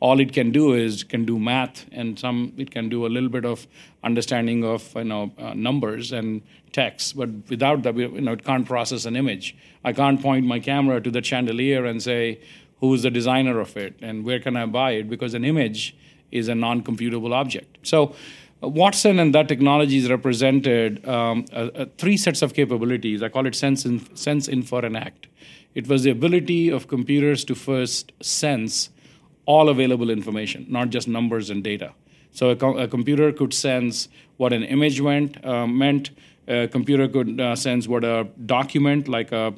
All 0.00 0.18
it 0.18 0.32
can 0.32 0.50
do 0.50 0.72
is 0.72 1.04
can 1.04 1.24
do 1.24 1.38
math 1.38 1.86
and 1.92 2.18
some 2.18 2.52
it 2.58 2.70
can 2.70 2.88
do 2.88 3.06
a 3.06 3.08
little 3.08 3.28
bit 3.28 3.46
of 3.46 3.66
understanding 4.02 4.64
of 4.64 4.92
you 4.96 5.04
know 5.04 5.32
uh, 5.38 5.54
numbers 5.54 6.12
and 6.12 6.42
text. 6.72 7.16
But 7.16 7.30
without 7.48 7.82
that 7.84 7.96
you 7.96 8.20
know 8.20 8.32
it 8.32 8.44
can't 8.44 8.66
process 8.66 9.04
an 9.06 9.16
image. 9.16 9.56
I 9.82 9.92
can't 9.92 10.20
point 10.20 10.44
my 10.44 10.58
camera 10.58 11.00
to 11.00 11.10
the 11.10 11.22
chandelier 11.22 11.86
and 11.86 12.02
say 12.02 12.40
who's 12.80 13.02
the 13.02 13.10
designer 13.10 13.60
of 13.60 13.76
it 13.76 13.94
and 14.02 14.24
where 14.24 14.40
can 14.40 14.56
i 14.56 14.66
buy 14.66 14.92
it? 14.92 15.08
Because 15.08 15.32
an 15.32 15.44
image 15.44 15.96
is 16.34 16.48
a 16.48 16.54
non-computable 16.54 17.32
object 17.32 17.78
so 17.82 18.14
uh, 18.62 18.68
Watson 18.68 19.18
and 19.18 19.34
that 19.34 19.48
technology 19.48 19.74
technologies 19.74 20.10
represented 20.10 21.06
um, 21.08 21.44
three 21.98 22.16
sets 22.16 22.42
of 22.42 22.54
capabilities. 22.54 23.22
I 23.22 23.28
call 23.28 23.46
it 23.46 23.54
sense, 23.54 23.84
in, 23.84 24.14
sense, 24.16 24.48
infer, 24.48 24.84
and 24.84 24.96
act. 24.96 25.26
It 25.74 25.88
was 25.88 26.02
the 26.02 26.10
ability 26.10 26.70
of 26.70 26.86
computers 26.88 27.44
to 27.46 27.54
first 27.54 28.12
sense 28.22 28.90
all 29.46 29.68
available 29.68 30.10
information, 30.10 30.66
not 30.68 30.90
just 30.90 31.08
numbers 31.08 31.50
and 31.50 31.62
data. 31.62 31.92
So 32.30 32.50
a, 32.50 32.84
a 32.84 32.88
computer 32.88 33.32
could 33.32 33.52
sense 33.52 34.08
what 34.36 34.52
an 34.52 34.64
image 34.64 35.00
went, 35.00 35.44
uh, 35.44 35.66
meant. 35.66 36.10
A 36.46 36.68
computer 36.68 37.08
could 37.08 37.40
uh, 37.40 37.56
sense 37.56 37.88
what 37.88 38.04
a 38.04 38.28
document, 38.46 39.08
like 39.08 39.32
a, 39.32 39.54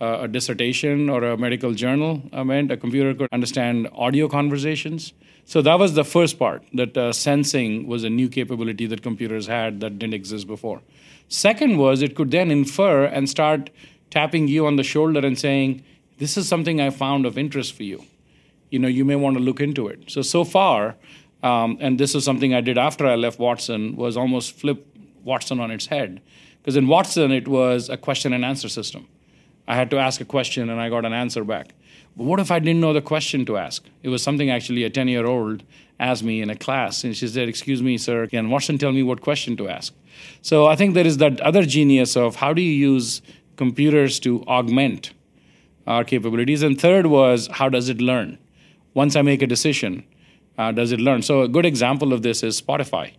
a 0.00 0.28
dissertation 0.28 1.08
or 1.10 1.22
a 1.24 1.36
medical 1.36 1.74
journal, 1.74 2.22
uh, 2.32 2.44
meant. 2.44 2.70
A 2.70 2.76
computer 2.76 3.14
could 3.14 3.28
understand 3.32 3.88
audio 3.94 4.28
conversations. 4.28 5.12
So 5.44 5.62
that 5.62 5.78
was 5.78 5.94
the 5.94 6.04
first 6.04 6.38
part. 6.38 6.62
That 6.74 6.96
uh, 6.96 7.12
sensing 7.12 7.86
was 7.86 8.04
a 8.04 8.10
new 8.10 8.28
capability 8.28 8.86
that 8.86 9.02
computers 9.02 9.46
had 9.46 9.80
that 9.80 9.98
didn't 9.98 10.14
exist 10.14 10.46
before. 10.46 10.80
Second 11.28 11.78
was 11.78 12.02
it 12.02 12.14
could 12.14 12.30
then 12.30 12.50
infer 12.50 13.04
and 13.04 13.28
start 13.28 13.70
tapping 14.10 14.48
you 14.48 14.66
on 14.66 14.76
the 14.76 14.82
shoulder 14.82 15.24
and 15.24 15.38
saying, 15.38 15.82
"This 16.18 16.36
is 16.36 16.48
something 16.48 16.80
I 16.80 16.90
found 16.90 17.26
of 17.26 17.38
interest 17.38 17.74
for 17.74 17.84
you." 17.84 18.04
you 18.70 18.78
know 18.78 18.88
you 18.88 19.04
may 19.04 19.16
want 19.16 19.36
to 19.36 19.42
look 19.42 19.60
into 19.60 19.88
it. 19.88 20.10
So 20.10 20.22
so 20.22 20.44
far, 20.44 20.96
um, 21.42 21.76
and 21.80 21.98
this 21.98 22.14
is 22.14 22.24
something 22.24 22.54
I 22.54 22.60
did 22.60 22.78
after 22.78 23.06
I 23.06 23.16
left 23.16 23.38
Watson, 23.38 23.96
was 23.96 24.16
almost 24.16 24.54
flip 24.54 24.86
Watson 25.24 25.60
on 25.60 25.70
its 25.70 25.86
head. 25.86 26.20
Because 26.58 26.76
in 26.76 26.86
Watson, 26.86 27.32
it 27.32 27.48
was 27.48 27.88
a 27.88 27.96
question 27.96 28.32
and 28.32 28.44
answer 28.44 28.68
system. 28.68 29.08
I 29.66 29.76
had 29.76 29.90
to 29.90 29.98
ask 29.98 30.20
a 30.20 30.24
question 30.24 30.68
and 30.68 30.80
I 30.80 30.88
got 30.88 31.04
an 31.04 31.12
answer 31.12 31.44
back. 31.44 31.74
But 32.16 32.24
what 32.24 32.40
if 32.40 32.50
I 32.50 32.58
didn't 32.58 32.80
know 32.80 32.92
the 32.92 33.00
question 33.00 33.44
to 33.46 33.56
ask? 33.56 33.84
It 34.02 34.08
was 34.08 34.22
something 34.22 34.50
actually 34.50 34.84
a 34.84 34.90
10 34.90 35.08
year 35.08 35.26
old 35.26 35.62
asked 35.98 36.22
me 36.22 36.40
in 36.40 36.50
a 36.50 36.56
class. 36.56 37.04
And 37.04 37.16
she 37.16 37.28
said, 37.28 37.48
Excuse 37.48 37.82
me, 37.82 37.98
sir, 37.98 38.26
can 38.26 38.50
Watson 38.50 38.78
tell 38.78 38.92
me 38.92 39.02
what 39.02 39.20
question 39.20 39.56
to 39.58 39.68
ask? 39.68 39.94
So 40.42 40.66
I 40.66 40.76
think 40.76 40.94
there 40.94 41.06
is 41.06 41.18
that 41.18 41.40
other 41.40 41.64
genius 41.64 42.16
of 42.16 42.36
how 42.36 42.52
do 42.52 42.62
you 42.62 42.72
use 42.72 43.22
computers 43.56 44.18
to 44.20 44.42
augment 44.44 45.12
our 45.86 46.04
capabilities. 46.04 46.62
And 46.62 46.80
third 46.80 47.06
was 47.06 47.48
how 47.52 47.68
does 47.68 47.88
it 47.88 48.00
learn? 48.00 48.38
Once 48.94 49.16
I 49.16 49.22
make 49.22 49.42
a 49.42 49.46
decision, 49.46 50.04
uh, 50.58 50.72
does 50.72 50.92
it 50.92 51.00
learn? 51.00 51.22
So 51.22 51.42
a 51.42 51.48
good 51.48 51.66
example 51.66 52.12
of 52.12 52.22
this 52.22 52.42
is 52.42 52.60
Spotify. 52.60 53.12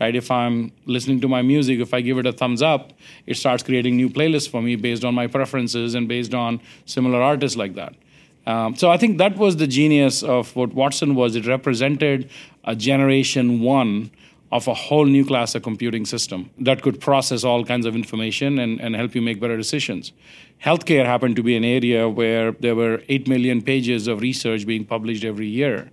Right, 0.00 0.14
if 0.14 0.30
I'm 0.30 0.70
listening 0.86 1.20
to 1.22 1.28
my 1.28 1.42
music, 1.42 1.80
if 1.80 1.92
I 1.92 2.00
give 2.02 2.18
it 2.18 2.26
a 2.26 2.32
thumbs 2.32 2.62
up, 2.62 2.92
it 3.26 3.36
starts 3.36 3.64
creating 3.64 3.96
new 3.96 4.08
playlists 4.08 4.48
for 4.48 4.62
me 4.62 4.76
based 4.76 5.04
on 5.04 5.12
my 5.12 5.26
preferences 5.26 5.96
and 5.96 6.06
based 6.06 6.34
on 6.34 6.60
similar 6.84 7.20
artists 7.20 7.56
like 7.56 7.74
that. 7.74 7.96
Um, 8.48 8.74
so 8.76 8.90
I 8.90 8.96
think 8.96 9.18
that 9.18 9.36
was 9.36 9.58
the 9.58 9.66
genius 9.66 10.22
of 10.22 10.56
what 10.56 10.72
Watson 10.72 11.14
was. 11.14 11.36
It 11.36 11.46
represented 11.46 12.30
a 12.64 12.74
generation 12.74 13.60
one 13.60 14.10
of 14.50 14.66
a 14.66 14.72
whole 14.72 15.04
new 15.04 15.26
class 15.26 15.54
of 15.54 15.62
computing 15.62 16.06
system 16.06 16.48
that 16.58 16.80
could 16.80 16.98
process 16.98 17.44
all 17.44 17.62
kinds 17.62 17.84
of 17.84 17.94
information 17.94 18.58
and, 18.58 18.80
and 18.80 18.96
help 18.96 19.14
you 19.14 19.20
make 19.20 19.38
better 19.38 19.58
decisions. 19.58 20.12
Healthcare 20.64 21.04
happened 21.04 21.36
to 21.36 21.42
be 21.42 21.56
an 21.56 21.64
area 21.64 22.08
where 22.08 22.52
there 22.52 22.74
were 22.74 23.02
8 23.10 23.28
million 23.28 23.60
pages 23.60 24.06
of 24.06 24.22
research 24.22 24.66
being 24.66 24.86
published 24.86 25.24
every 25.24 25.46
year 25.46 25.90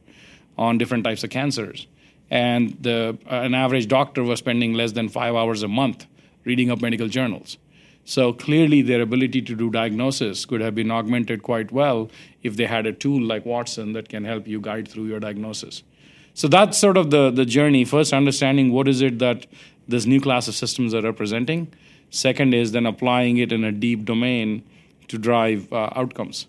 on 0.57 0.77
different 0.77 1.03
types 1.03 1.25
of 1.25 1.31
cancers. 1.31 1.87
And 2.31 2.77
the, 2.81 3.17
uh, 3.29 3.41
an 3.41 3.53
average 3.53 3.89
doctor 3.89 4.23
was 4.23 4.39
spending 4.39 4.73
less 4.73 4.93
than 4.93 5.09
five 5.09 5.35
hours 5.35 5.61
a 5.61 5.67
month 5.67 6.05
reading 6.45 6.71
up 6.71 6.81
medical 6.81 7.09
journals. 7.09 7.57
So 8.05 8.31
clearly, 8.33 8.83
their 8.83 9.01
ability 9.01 9.41
to 9.41 9.55
do 9.55 9.71
diagnosis 9.71 10.45
could 10.45 10.61
have 10.61 10.75
been 10.75 10.91
augmented 10.91 11.41
quite 11.41 11.71
well 11.71 12.11
if 12.43 12.55
they 12.55 12.65
had 12.65 12.85
a 12.85 12.93
tool 12.93 13.21
like 13.21 13.45
Watson 13.45 13.93
that 13.93 14.09
can 14.09 14.23
help 14.23 14.47
you 14.47 14.61
guide 14.61 14.87
through 14.87 15.07
your 15.07 15.19
diagnosis. 15.19 15.81
So 16.35 16.47
that's 16.47 16.77
sort 16.77 16.97
of 16.97 17.09
the, 17.09 17.31
the 17.31 17.45
journey. 17.45 17.83
First, 17.83 18.13
understanding 18.13 18.71
what 18.71 18.87
is 18.87 19.01
it 19.01 19.17
that 19.19 19.47
this 19.87 20.05
new 20.05 20.21
class 20.21 20.47
of 20.47 20.55
systems 20.55 20.93
are 20.93 21.01
representing. 21.01 21.73
Second 22.11 22.53
is 22.53 22.71
then 22.71 22.85
applying 22.85 23.37
it 23.37 23.51
in 23.51 23.63
a 23.63 23.71
deep 23.71 24.05
domain 24.05 24.63
to 25.07 25.17
drive 25.17 25.71
uh, 25.73 25.89
outcomes. 25.95 26.47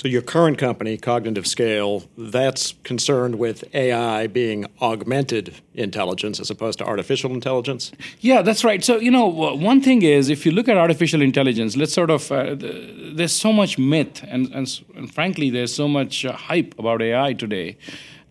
So 0.00 0.08
your 0.08 0.22
current 0.22 0.56
company, 0.56 0.96
Cognitive 0.96 1.46
Scale, 1.46 2.04
that's 2.16 2.72
concerned 2.84 3.34
with 3.34 3.64
AI 3.74 4.28
being 4.28 4.64
augmented 4.80 5.56
intelligence 5.74 6.40
as 6.40 6.48
opposed 6.48 6.78
to 6.78 6.86
artificial 6.86 7.34
intelligence? 7.34 7.92
Yeah, 8.20 8.40
that's 8.40 8.64
right. 8.64 8.82
So, 8.82 8.96
you 8.96 9.10
know, 9.10 9.26
one 9.26 9.82
thing 9.82 10.00
is 10.00 10.30
if 10.30 10.46
you 10.46 10.52
look 10.52 10.70
at 10.70 10.78
artificial 10.78 11.20
intelligence, 11.20 11.76
let's 11.76 11.92
sort 11.92 12.08
of, 12.08 12.32
uh, 12.32 12.56
there's 12.58 13.34
so 13.34 13.52
much 13.52 13.76
myth 13.76 14.24
and, 14.26 14.50
and, 14.54 14.80
and, 14.96 15.12
frankly, 15.12 15.50
there's 15.50 15.74
so 15.74 15.86
much 15.86 16.24
uh, 16.24 16.32
hype 16.32 16.74
about 16.78 17.02
AI 17.02 17.34
today 17.34 17.76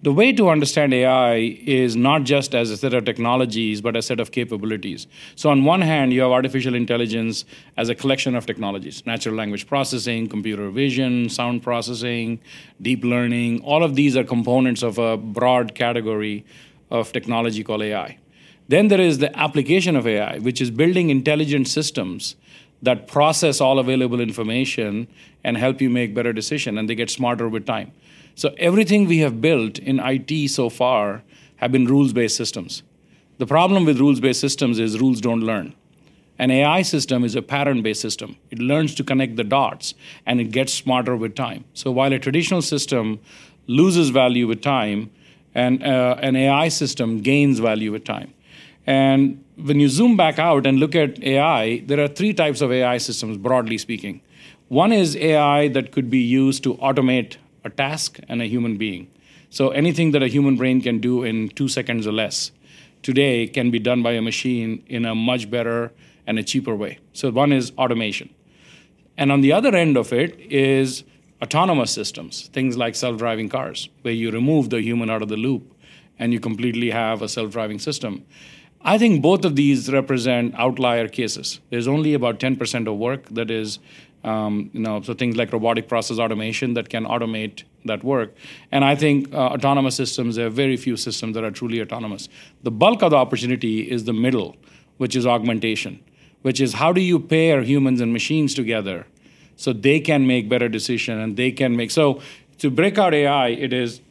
the 0.01 0.13
way 0.13 0.31
to 0.31 0.49
understand 0.49 0.93
AI 0.93 1.35
is 1.65 1.95
not 1.95 2.23
just 2.23 2.55
as 2.55 2.71
a 2.71 2.77
set 2.77 2.93
of 2.93 3.03
technologies, 3.03 3.81
but 3.81 3.97
a 3.97 4.01
set 4.01 4.21
of 4.21 4.31
capabilities. 4.31 5.07
So, 5.35 5.49
on 5.49 5.65
one 5.65 5.81
hand, 5.81 6.13
you 6.13 6.21
have 6.21 6.31
artificial 6.31 6.73
intelligence 6.73 7.43
as 7.75 7.89
a 7.89 7.95
collection 7.95 8.33
of 8.35 8.45
technologies 8.45 9.05
natural 9.05 9.35
language 9.35 9.67
processing, 9.67 10.27
computer 10.27 10.69
vision, 10.69 11.27
sound 11.27 11.63
processing, 11.63 12.39
deep 12.81 13.03
learning. 13.03 13.61
All 13.61 13.83
of 13.83 13.95
these 13.95 14.15
are 14.15 14.23
components 14.23 14.83
of 14.83 14.97
a 14.97 15.17
broad 15.17 15.75
category 15.75 16.45
of 16.89 17.11
technology 17.11 17.63
called 17.63 17.81
AI. 17.81 18.17
Then 18.69 18.87
there 18.87 19.01
is 19.01 19.17
the 19.17 19.37
application 19.37 19.95
of 19.95 20.07
AI, 20.07 20.37
which 20.39 20.61
is 20.61 20.71
building 20.71 21.09
intelligent 21.09 21.67
systems 21.67 22.35
that 22.81 23.07
process 23.07 23.59
all 23.59 23.79
available 23.79 24.21
information 24.21 25.07
and 25.43 25.57
help 25.57 25.81
you 25.81 25.89
make 25.89 26.13
better 26.13 26.31
decisions, 26.31 26.77
and 26.77 26.89
they 26.89 26.95
get 26.95 27.09
smarter 27.09 27.49
with 27.49 27.65
time. 27.65 27.91
So 28.39 28.55
everything 28.57 29.05
we 29.05 29.17
have 29.17 29.41
built 29.41 29.79
in 29.79 29.99
IT 29.99 30.49
so 30.49 30.69
far 30.69 31.23
have 31.57 31.73
been 31.73 31.83
rules-based 31.83 32.37
systems. 32.37 32.83
The 33.37 33.45
problem 33.45 33.83
with 33.83 33.99
rules-based 33.99 34.39
systems 34.39 34.79
is 34.79 34.97
rules 34.97 35.19
don't 35.19 35.41
learn. 35.41 35.75
An 36.37 36.49
AI 36.49 36.83
system 36.83 37.25
is 37.25 37.35
a 37.35 37.41
pattern-based 37.41 37.99
system. 37.99 38.37
It 38.49 38.59
learns 38.59 38.95
to 38.95 39.03
connect 39.03 39.35
the 39.35 39.43
dots 39.43 39.93
and 40.25 40.39
it 40.39 40.51
gets 40.51 40.73
smarter 40.73 41.17
with 41.17 41.35
time. 41.35 41.65
So 41.73 41.91
while 41.91 42.13
a 42.13 42.17
traditional 42.17 42.61
system 42.61 43.19
loses 43.67 44.07
value 44.07 44.47
with 44.47 44.61
time, 44.61 45.11
and 45.53 45.83
uh, 45.83 46.15
an 46.21 46.37
AI 46.37 46.69
system 46.69 47.19
gains 47.19 47.59
value 47.59 47.91
with 47.91 48.05
time. 48.05 48.33
And 48.87 49.43
when 49.57 49.81
you 49.81 49.89
zoom 49.89 50.15
back 50.15 50.39
out 50.39 50.65
and 50.65 50.79
look 50.79 50.95
at 50.95 51.21
AI, 51.21 51.79
there 51.79 51.99
are 51.99 52.07
three 52.07 52.33
types 52.33 52.61
of 52.61 52.71
AI 52.71 52.99
systems, 52.99 53.35
broadly 53.37 53.77
speaking. 53.77 54.21
One 54.69 54.93
is 54.93 55.17
AI 55.17 55.67
that 55.67 55.91
could 55.91 56.09
be 56.09 56.19
used 56.19 56.63
to 56.63 56.75
automate 56.75 57.35
a 57.63 57.69
task 57.69 58.19
and 58.27 58.41
a 58.41 58.45
human 58.45 58.77
being. 58.77 59.09
So 59.49 59.69
anything 59.69 60.11
that 60.11 60.21
a 60.21 60.27
human 60.27 60.55
brain 60.55 60.81
can 60.81 60.99
do 60.99 61.23
in 61.23 61.49
two 61.49 61.67
seconds 61.67 62.05
or 62.05 62.11
less 62.11 62.51
today 63.01 63.47
can 63.47 63.71
be 63.71 63.79
done 63.79 64.03
by 64.03 64.11
a 64.11 64.21
machine 64.21 64.83
in 64.87 65.05
a 65.05 65.15
much 65.15 65.49
better 65.49 65.91
and 66.27 66.37
a 66.37 66.43
cheaper 66.43 66.75
way. 66.75 66.99
So 67.13 67.31
one 67.31 67.51
is 67.51 67.71
automation. 67.77 68.29
And 69.17 69.31
on 69.31 69.41
the 69.41 69.51
other 69.51 69.75
end 69.75 69.97
of 69.97 70.13
it 70.13 70.39
is 70.39 71.03
autonomous 71.41 71.91
systems, 71.91 72.47
things 72.49 72.77
like 72.77 72.95
self 72.95 73.17
driving 73.17 73.49
cars, 73.49 73.89
where 74.01 74.13
you 74.13 74.31
remove 74.31 74.69
the 74.69 74.81
human 74.81 75.09
out 75.09 75.21
of 75.21 75.29
the 75.29 75.37
loop 75.37 75.73
and 76.17 76.33
you 76.33 76.39
completely 76.39 76.91
have 76.91 77.21
a 77.21 77.29
self 77.29 77.51
driving 77.51 77.79
system. 77.79 78.25
I 78.81 78.97
think 78.97 79.21
both 79.21 79.43
of 79.43 79.57
these 79.57 79.91
represent 79.91 80.55
outlier 80.55 81.09
cases. 81.09 81.59
There's 81.69 81.87
only 81.87 82.13
about 82.13 82.39
10% 82.39 82.87
of 82.87 82.97
work 82.97 83.27
that 83.29 83.51
is 83.51 83.79
um, 84.23 84.69
you 84.73 84.81
know, 84.81 85.01
so 85.01 85.13
things 85.13 85.37
like 85.37 85.53
robotic 85.53 85.87
process 85.87 86.19
automation 86.19 86.73
that 86.73 86.89
can 86.89 87.05
automate 87.05 87.63
that 87.85 88.03
work. 88.03 88.35
And 88.71 88.83
I 88.83 88.95
think 88.95 89.33
uh, 89.33 89.37
autonomous 89.37 89.95
systems, 89.95 90.35
there 90.35 90.47
are 90.47 90.51
very 90.51 90.77
few 90.77 90.97
systems 90.97 91.35
that 91.35 91.43
are 91.43 91.51
truly 91.51 91.81
autonomous. 91.81 92.27
The 92.63 92.71
bulk 92.71 93.01
of 93.01 93.11
the 93.11 93.17
opportunity 93.17 93.89
is 93.89 94.03
the 94.03 94.13
middle, 94.13 94.57
which 94.97 95.15
is 95.15 95.25
augmentation, 95.25 96.03
which 96.41 96.59
is 96.59 96.73
how 96.73 96.91
do 96.91 97.01
you 97.01 97.19
pair 97.19 97.61
humans 97.63 98.01
and 98.01 98.11
machines 98.11 98.53
together 98.53 99.07
so 99.55 99.73
they 99.73 99.99
can 99.99 100.27
make 100.27 100.49
better 100.49 100.69
decisions 100.69 101.21
and 101.23 101.37
they 101.37 101.51
can 101.51 101.75
make. 101.75 101.91
So 101.91 102.21
to 102.59 102.69
break 102.69 102.97
out 102.97 103.13
AI, 103.13 103.49
it 103.49 103.73
is 103.73 104.01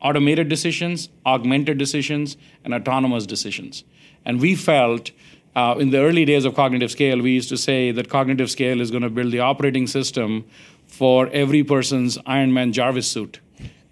automated 0.00 0.48
decisions, 0.48 1.08
augmented 1.26 1.78
decisions, 1.78 2.36
and 2.64 2.72
autonomous 2.72 3.26
decisions. 3.26 3.84
And 4.24 4.40
we 4.40 4.54
felt 4.54 5.10
uh, 5.54 5.76
in 5.78 5.90
the 5.90 5.98
early 5.98 6.24
days 6.24 6.44
of 6.44 6.54
cognitive 6.54 6.90
scale, 6.90 7.20
we 7.20 7.32
used 7.32 7.48
to 7.48 7.56
say 7.56 7.90
that 7.90 8.08
cognitive 8.08 8.50
scale 8.50 8.80
is 8.80 8.90
going 8.90 9.02
to 9.02 9.10
build 9.10 9.32
the 9.32 9.40
operating 9.40 9.86
system 9.86 10.44
for 10.86 11.28
every 11.28 11.62
person's 11.64 12.18
Iron 12.26 12.52
Man 12.52 12.72
Jarvis 12.72 13.08
suit, 13.08 13.40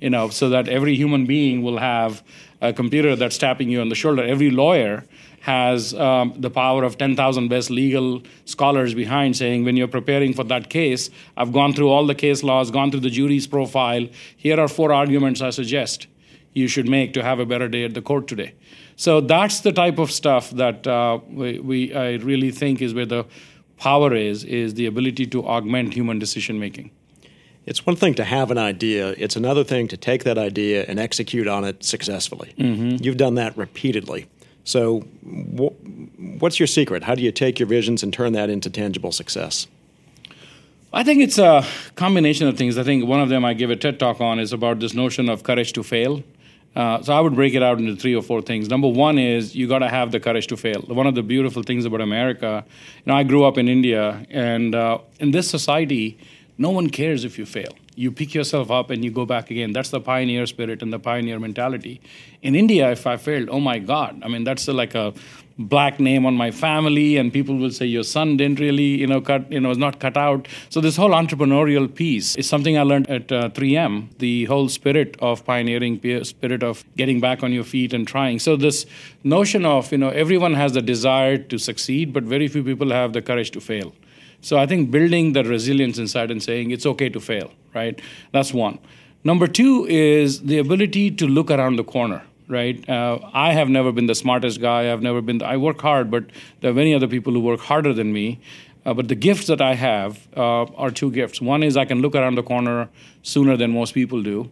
you 0.01 0.11
know, 0.11 0.29
so 0.29 0.49
that 0.51 0.69
every 0.69 0.95
human 0.95 1.27
being 1.27 1.63
will 1.63 1.79
have 1.79 2.23
a 2.61 2.73
computer 2.73 3.17
that's 3.17 3.39
tapping 3.39 3.69
you 3.69 3.81
on 3.81 3.89
the 3.89 3.95
shoulder. 3.95 4.23
Every 4.23 4.51
lawyer 4.51 5.05
has 5.41 5.95
um, 5.95 6.35
the 6.39 6.51
power 6.51 6.83
of 6.83 6.99
10,000 6.99 7.49
best 7.49 7.71
legal 7.71 8.23
scholars 8.47 8.95
behind 8.95 9.37
saying, 9.37 9.65
when 9.65 9.77
you're 9.77 9.87
preparing 9.87 10.35
for 10.35 10.43
that 10.45 10.71
case, 10.71 11.09
I've 11.37 11.53
gone 11.53 11.73
through 11.73 11.91
all 11.91 12.07
the 12.07 12.15
case 12.15 12.43
laws, 12.43 12.71
gone 12.71 12.91
through 12.91 13.01
the 13.01 13.11
jury's 13.11 13.47
profile. 13.47 14.09
Here 14.37 14.59
are 14.59 14.69
four 14.69 14.93
arguments 14.93 15.41
I 15.41 15.51
suggest 15.51 16.09
you 16.53 16.67
should 16.67 16.89
make 16.89 17.13
to 17.13 17.23
have 17.23 17.39
a 17.39 17.47
better 17.47 17.69
day 17.69 17.85
at 17.85 17.95
the 17.95 18.03
court 18.03 18.27
today. 18.27 18.55
So 18.97 19.21
that's 19.21 19.61
the 19.61 19.73
type 19.73 19.99
of 19.99 20.11
stuff 20.11 20.51
that 20.53 20.87
uh, 20.87 21.21
we, 21.29 21.59
we, 21.59 21.95
I 21.95 22.15
really 22.15 22.51
think 22.51 22.81
is 22.81 22.95
where 22.95 23.07
the 23.07 23.27
power 23.79 24.15
is, 24.15 24.43
is 24.45 24.75
the 24.75 24.87
ability 24.87 25.27
to 25.27 25.47
augment 25.47 25.93
human 25.93 26.19
decision 26.19 26.59
making. 26.59 26.91
It's 27.67 27.85
one 27.85 27.97
thing 27.97 28.15
to 28.15 28.25
have 28.25 28.51
an 28.51 28.59
idea, 28.59 29.15
it's 29.19 29.37
another 29.37 29.65
thing 29.65 29.89
to 29.89 29.97
take 29.97 30.25
that 30.25 30.39
idea 30.39 30.85
and 30.87 30.99
execute 30.99 31.47
on 31.47 31.65
it 31.65 31.85
successfully. 31.85 32.55
Mm-hmm. 32.57 33.03
You've 33.03 33.17
done 33.17 33.35
that 33.35 33.57
repeatedly. 33.57 34.29
So, 34.65 35.01
wh- 35.01 36.41
what's 36.41 36.59
your 36.59 36.69
secret? 36.69 37.03
How 37.05 37.15
do 37.15 37.23
you 37.23 37.33
take 37.33 37.59
your 37.59 37.69
visions 37.69 38.03
and 38.03 38.13
turn 38.13 38.33
that 38.33 38.51
into 38.51 38.71
tangible 38.71 39.13
success? 39.13 39.67
I 40.93 41.03
think 41.03 41.21
it's 41.21 41.39
a 41.39 41.65
combination 41.97 42.49
of 42.49 42.57
things. 42.57 42.79
I 42.79 42.83
think 42.83 43.07
one 43.07 43.21
of 43.21 43.29
them 43.29 43.45
I 43.45 43.53
give 43.53 43.71
a 43.71 43.77
TED 43.77 43.99
talk 43.99 44.21
on 44.21 44.39
is 44.39 44.53
about 44.53 44.79
this 44.79 44.95
notion 44.95 45.29
of 45.29 45.43
courage 45.43 45.73
to 45.75 45.83
fail. 45.83 46.23
Uh, 46.77 47.03
so 47.03 47.15
I 47.15 47.21
would 47.21 47.35
break 47.35 47.55
it 47.55 47.63
out 47.63 47.79
into 47.79 47.97
three 47.97 48.15
or 48.15 48.23
four 48.23 48.43
things. 48.43 48.69
Number 48.69 48.87
one 48.87 49.19
is 49.19 49.57
you 49.57 49.67
got 49.67 49.79
to 49.79 49.89
have 49.89 50.13
the 50.13 50.21
courage 50.21 50.47
to 50.49 50.59
fail. 50.59 50.83
One 50.83 51.07
of 51.07 51.15
the 51.15 51.23
beautiful 51.23 51.63
things 51.63 51.87
about 51.87 52.03
America, 52.03 52.65
you 52.67 53.03
know, 53.07 53.15
I 53.15 53.23
grew 53.23 53.45
up 53.45 53.57
in 53.57 53.67
India, 53.67 54.27
and 54.29 54.75
uh, 54.75 54.99
in 55.19 55.31
this 55.31 55.49
society, 55.49 56.19
no 56.59 56.71
one 56.71 56.89
cares 56.91 57.25
if 57.25 57.39
you 57.39 57.47
fail. 57.47 57.73
You 57.95 58.13
pick 58.13 58.35
yourself 58.35 58.71
up 58.71 58.91
and 58.91 59.05
you 59.05 59.11
go 59.11 59.25
back 59.25 59.51
again. 59.51 59.73
That's 59.73 59.91
the 59.91 60.01
pioneer 60.01 60.47
spirit 60.47 60.83
and 60.83 60.93
the 60.93 60.99
pioneer 60.99 61.39
mentality. 61.39 62.01
In 62.43 62.55
India, 62.55 62.91
if 62.93 63.07
I 63.07 63.17
failed, 63.17 63.49
oh 63.51 63.61
my 63.61 63.79
God, 63.79 64.21
I 64.23 64.29
mean, 64.29 64.45
that's 64.45 64.69
like 64.69 64.95
a 64.95 65.15
black 65.59 65.99
name 65.99 66.27
on 66.27 66.35
my 66.35 66.51
family, 66.51 67.17
and 67.17 67.33
people 67.33 67.57
will 67.57 67.71
say 67.71 67.87
your 67.87 68.05
son 68.05 68.37
didn't 68.37 68.61
really, 68.61 69.01
you 69.01 69.07
know, 69.07 69.21
cut, 69.21 69.51
you 69.51 69.59
know, 69.59 69.71
was 69.71 69.79
not 69.79 69.99
cut 69.99 70.17
out. 70.17 70.47
So 70.69 70.81
this 70.81 70.97
whole 70.97 71.11
entrepreneurial 71.11 71.93
piece 71.93 72.37
is 72.37 72.49
something 72.49 72.77
I 72.77 72.83
learned 72.83 73.09
at 73.09 73.33
uh, 73.33 73.49
3M. 73.51 74.19
The 74.19 74.45
whole 74.45 74.69
spirit 74.69 75.17
of 75.21 75.45
pioneering, 75.45 76.01
spirit 76.25 76.63
of 76.63 76.85
getting 76.97 77.21
back 77.21 77.43
on 77.43 77.53
your 77.53 77.65
feet 77.65 77.95
and 77.95 78.07
trying. 78.07 78.39
So 78.39 78.57
this 78.57 78.85
notion 79.25 79.65
of, 79.65 79.91
you 79.93 79.99
know, 79.99 80.11
everyone 80.11 80.55
has 80.55 80.73
the 80.73 80.83
desire 80.83 81.39
to 81.39 81.59
succeed, 81.59 82.13
but 82.13 82.25
very 82.25 82.49
few 82.49 82.63
people 82.63 82.91
have 82.91 83.15
the 83.15 83.23
courage 83.23 83.51
to 83.53 83.61
fail. 83.61 83.95
So 84.47 84.59
I 84.59 84.67
think 84.67 84.93
building 84.93 85.33
the 85.33 85.43
resilience 85.43 85.99
inside 85.99 86.31
and 86.31 86.41
saying 86.41 86.71
it's 86.71 86.87
okay 86.87 87.09
to 87.09 87.19
fail, 87.19 87.51
right? 87.75 88.01
That's 88.31 88.55
one. 88.55 88.79
Number 89.25 89.49
two 89.49 89.87
is 89.89 90.43
the 90.43 90.59
ability 90.59 91.11
to 91.23 91.27
look 91.27 91.51
around 91.51 91.81
the 91.81 91.83
corner, 91.83 92.23
right? 92.47 92.89
Uh, 92.89 93.19
I 93.33 93.55
have 93.55 93.69
never 93.69 93.91
been 93.91 94.07
the 94.07 94.15
smartest 94.15 94.61
guy. 94.61 94.93
I've 94.93 95.03
never 95.03 95.21
been. 95.21 95.39
The, 95.39 95.47
I 95.47 95.57
work 95.57 95.81
hard, 95.81 96.13
but 96.13 96.27
there 96.61 96.71
are 96.71 96.75
many 96.75 96.95
other 96.95 97.09
people 97.09 97.33
who 97.33 97.41
work 97.41 97.59
harder 97.59 97.93
than 97.93 98.13
me. 98.13 98.39
Uh, 98.85 98.95
but 98.95 99.09
the 99.09 99.17
gifts 99.17 99.49
that 99.49 99.61
I 99.61 99.75
have 99.75 100.29
uh, 100.37 100.67
are 100.85 100.93
two 100.93 101.11
gifts. 101.11 101.41
One 101.41 101.65
is 101.65 101.77
I 101.77 101.85
can 101.85 102.01
look 102.01 102.15
around 102.15 102.37
the 102.37 102.45
corner 102.45 102.89
sooner 103.23 103.57
than 103.57 103.73
most 103.73 103.95
people 103.95 104.23
do. 104.23 104.49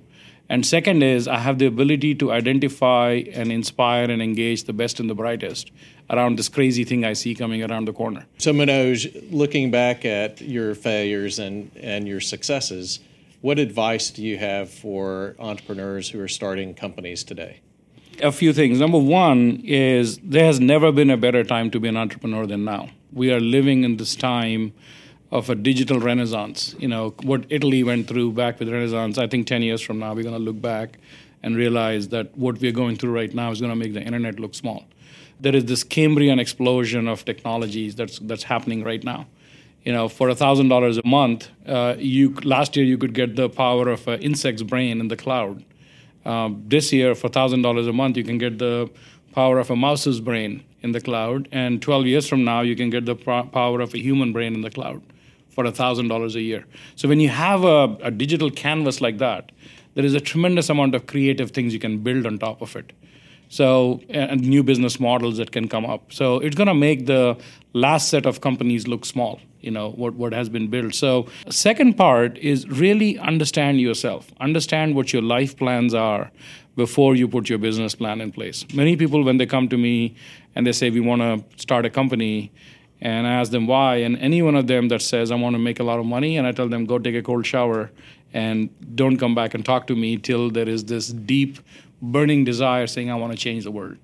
And 0.55 0.65
second 0.65 1.03
is 1.03 1.27
I 1.27 1.39
have 1.39 1.59
the 1.59 1.67
ability 1.67 2.15
to 2.15 2.31
identify 2.31 3.25
and 3.33 3.51
inspire 3.51 4.09
and 4.09 4.23
engage 4.23 4.63
the 4.63 4.73
best 4.73 5.01
and 5.01 5.11
the 5.11 5.15
brightest 5.17 5.73
around 6.09 6.39
this 6.39 6.49
crazy 6.49 6.85
thing 6.85 7.05
I 7.05 7.15
see 7.15 7.35
coming 7.35 7.69
around 7.69 7.89
the 7.89 7.93
corner. 7.93 8.25
So, 8.39 8.53
Manoj, 8.53 9.33
looking 9.33 9.73
back 9.73 10.05
at 10.05 10.41
your 10.41 10.77
failures 10.77 11.41
and, 11.41 11.73
and 11.83 12.07
your 12.07 12.21
successes, 12.21 13.01
what 13.41 13.59
advice 13.59 14.13
do 14.13 14.23
you 14.23 14.39
have 14.39 14.71
for 14.71 15.35
entrepreneurs 15.41 16.09
who 16.11 16.21
are 16.21 16.29
starting 16.29 16.73
companies 16.73 17.25
today? 17.25 17.59
A 18.23 18.31
few 18.31 18.53
things. 18.53 18.79
Number 18.79 18.99
one 18.99 19.61
is 19.65 20.19
there 20.19 20.45
has 20.45 20.61
never 20.61 20.93
been 20.93 21.11
a 21.11 21.17
better 21.17 21.43
time 21.43 21.69
to 21.73 21.81
be 21.81 21.89
an 21.89 21.97
entrepreneur 21.97 22.47
than 22.47 22.65
now. 22.65 22.91
We 23.13 23.33
are 23.33 23.41
living 23.41 23.83
in 23.83 23.97
this 23.97 24.15
time 24.15 24.73
of 25.35 25.51
a 25.51 25.55
digital 25.57 25.99
renaissance. 25.99 26.77
You 26.79 26.87
know, 26.87 27.11
what 27.25 27.45
Italy 27.51 27.83
went 27.83 28.07
through 28.07 28.33
back 28.33 28.61
with 28.61 28.69
Renaissance, 28.69 29.19
I 29.19 29.27
think 29.27 29.49
10 29.49 29.63
years 29.63 29.81
from 29.83 29.99
now, 29.99 30.15
we're 30.15 30.23
going 30.23 30.37
to 30.37 30.41
look 30.41 30.63
back 30.63 30.99
and 31.43 31.57
realize 31.57 32.09
that 32.09 32.39
what 32.39 32.61
we're 32.61 32.73
going 32.73 32.97
through 32.97 33.13
right 33.13 33.35
now 33.35 33.51
is 33.51 33.61
going 33.61 33.73
to 33.73 33.77
make 33.77 33.95
the 33.95 34.01
internet 34.01 34.39
look 34.39 34.55
small. 34.55 34.85
There 35.41 35.55
is 35.55 35.65
this 35.65 35.83
Cambrian 35.83 36.39
explosion 36.39 37.09
of 37.09 37.25
technologies 37.25 37.97
that's, 37.97 38.21
that's 38.21 38.45
happening 38.45 38.85
right 38.85 39.03
now. 39.03 39.27
You 39.85 39.93
know, 39.93 40.09
for 40.09 40.33
thousand 40.35 40.69
dollars 40.69 40.97
a 40.99 41.07
month, 41.07 41.51
uh, 41.67 41.97
you 41.99 42.35
last 42.45 42.75
year 42.75 42.87
you 42.87 42.97
could 42.97 43.13
get 43.13 43.37
the 43.37 43.51
power 43.51 43.89
of 43.89 44.09
an 44.09 44.21
insect's 44.21 44.63
brain 44.63 44.99
in 45.01 45.09
the 45.09 45.17
cloud. 45.17 45.63
Um, 46.25 46.65
this 46.67 46.91
year, 46.91 47.15
for 47.15 47.29
thousand 47.29 47.61
dollars 47.61 47.87
a 47.87 47.93
month, 47.93 48.17
you 48.17 48.25
can 48.25 48.39
get 48.39 48.59
the 48.59 48.89
power 49.33 49.59
of 49.59 49.71
a 49.71 49.77
mouse's 49.77 50.21
brain 50.21 50.65
in 50.81 50.93
the 50.93 51.03
cloud, 51.03 51.49
and 51.53 51.83
12 51.83 52.07
years 52.07 52.27
from 52.27 52.45
now, 52.45 52.63
you 52.63 52.77
can 52.77 52.89
get 52.89 53.05
the 53.05 53.17
power 53.17 53.81
of 53.81 53.93
a 53.93 53.99
human 53.99 54.33
brain 54.33 54.55
in 54.55 54.63
the 54.63 54.71
cloud 54.71 55.03
for 55.55 55.65
$1,000 55.65 56.35
a 56.35 56.41
year. 56.41 56.65
So 56.97 57.09
when 57.09 57.21
you 57.21 57.29
have 57.29 57.65
a, 57.65 57.97
a 58.03 58.11
digital 58.11 58.51
canvas 58.51 59.01
like 59.01 59.19
that, 59.19 59.53
there 59.95 60.05
is 60.05 60.15
a 60.15 60.21
tremendous 60.21 60.69
amount 60.69 60.95
of 60.95 61.07
creative 61.07 61.53
things 61.53 61.73
you 61.73 61.81
can 61.81 61.99
build 61.99 62.27
on 62.27 62.39
top 62.39 62.61
of 62.61 62.75
it. 62.77 62.93
So, 63.49 64.01
and 64.09 64.41
new 64.41 64.63
business 64.63 64.99
models 64.99 65.37
that 65.37 65.53
can 65.53 65.69
come 65.69 65.87
up. 65.87 66.13
So, 66.13 66.41
it's 66.41 66.57
going 66.57 66.67
to 66.67 66.75
make 66.75 67.07
the 67.07 67.37
last 67.73 68.09
set 68.09 68.27
of 68.27 68.41
companies 68.41 68.89
look 68.89 69.05
small, 69.05 69.39
you 69.61 69.71
know, 69.71 69.91
what, 69.91 70.15
what 70.15 70.33
has 70.33 70.49
been 70.49 70.69
built. 70.69 70.95
So, 70.95 71.29
second 71.51 71.95
part 71.95 72.37
is 72.39 72.69
really 72.69 73.19
understand 73.19 73.81
yourself, 73.81 74.33
understand 74.41 74.97
what 74.97 75.13
your 75.13 75.23
life 75.23 75.57
plans 75.57 75.95
are 75.95 76.33
before 76.75 77.15
you 77.15 77.29
put 77.29 77.49
your 77.49 77.59
business 77.59 77.95
plan 77.95 78.21
in 78.21 78.33
place. 78.33 78.67
Many 78.75 78.97
people, 78.97 79.23
when 79.23 79.37
they 79.37 79.47
come 79.47 79.69
to 79.69 79.77
me 79.77 80.17
and 80.57 80.67
they 80.67 80.73
say, 80.73 80.91
we 80.91 81.01
want 81.01 81.23
to 81.23 81.45
start 81.61 81.85
a 81.85 81.91
company, 81.91 82.51
and 83.05 83.27
I 83.27 83.35
ask 83.35 83.53
them 83.53 83.67
why. 83.67 83.97
And 83.97 84.17
any 84.17 84.41
one 84.41 84.57
of 84.57 84.67
them 84.67 84.89
that 84.89 85.03
says, 85.03 85.31
I 85.31 85.35
want 85.35 85.55
to 85.55 85.59
make 85.59 85.79
a 85.79 85.85
lot 85.85 86.01
of 86.01 86.07
money, 86.07 86.39
and 86.39 86.47
I 86.47 86.53
tell 86.53 86.69
them, 86.69 86.87
go 86.87 86.99
take 86.99 87.15
a 87.15 87.23
cold 87.23 87.47
shower 87.47 87.91
and 88.33 88.71
don't 88.97 89.19
come 89.19 89.35
back 89.35 89.55
and 89.55 89.65
talk 89.65 89.87
to 89.89 89.95
me 89.95 90.17
till 90.17 90.51
there 90.51 90.69
is 90.69 90.87
this 90.87 91.09
deep, 91.09 91.59
burning 92.01 92.45
desire 92.45 92.87
saying, 92.87 93.11
I 93.11 93.15
want 93.15 93.33
to 93.33 93.39
change 93.39 93.65
the 93.65 93.71
world. 93.71 93.99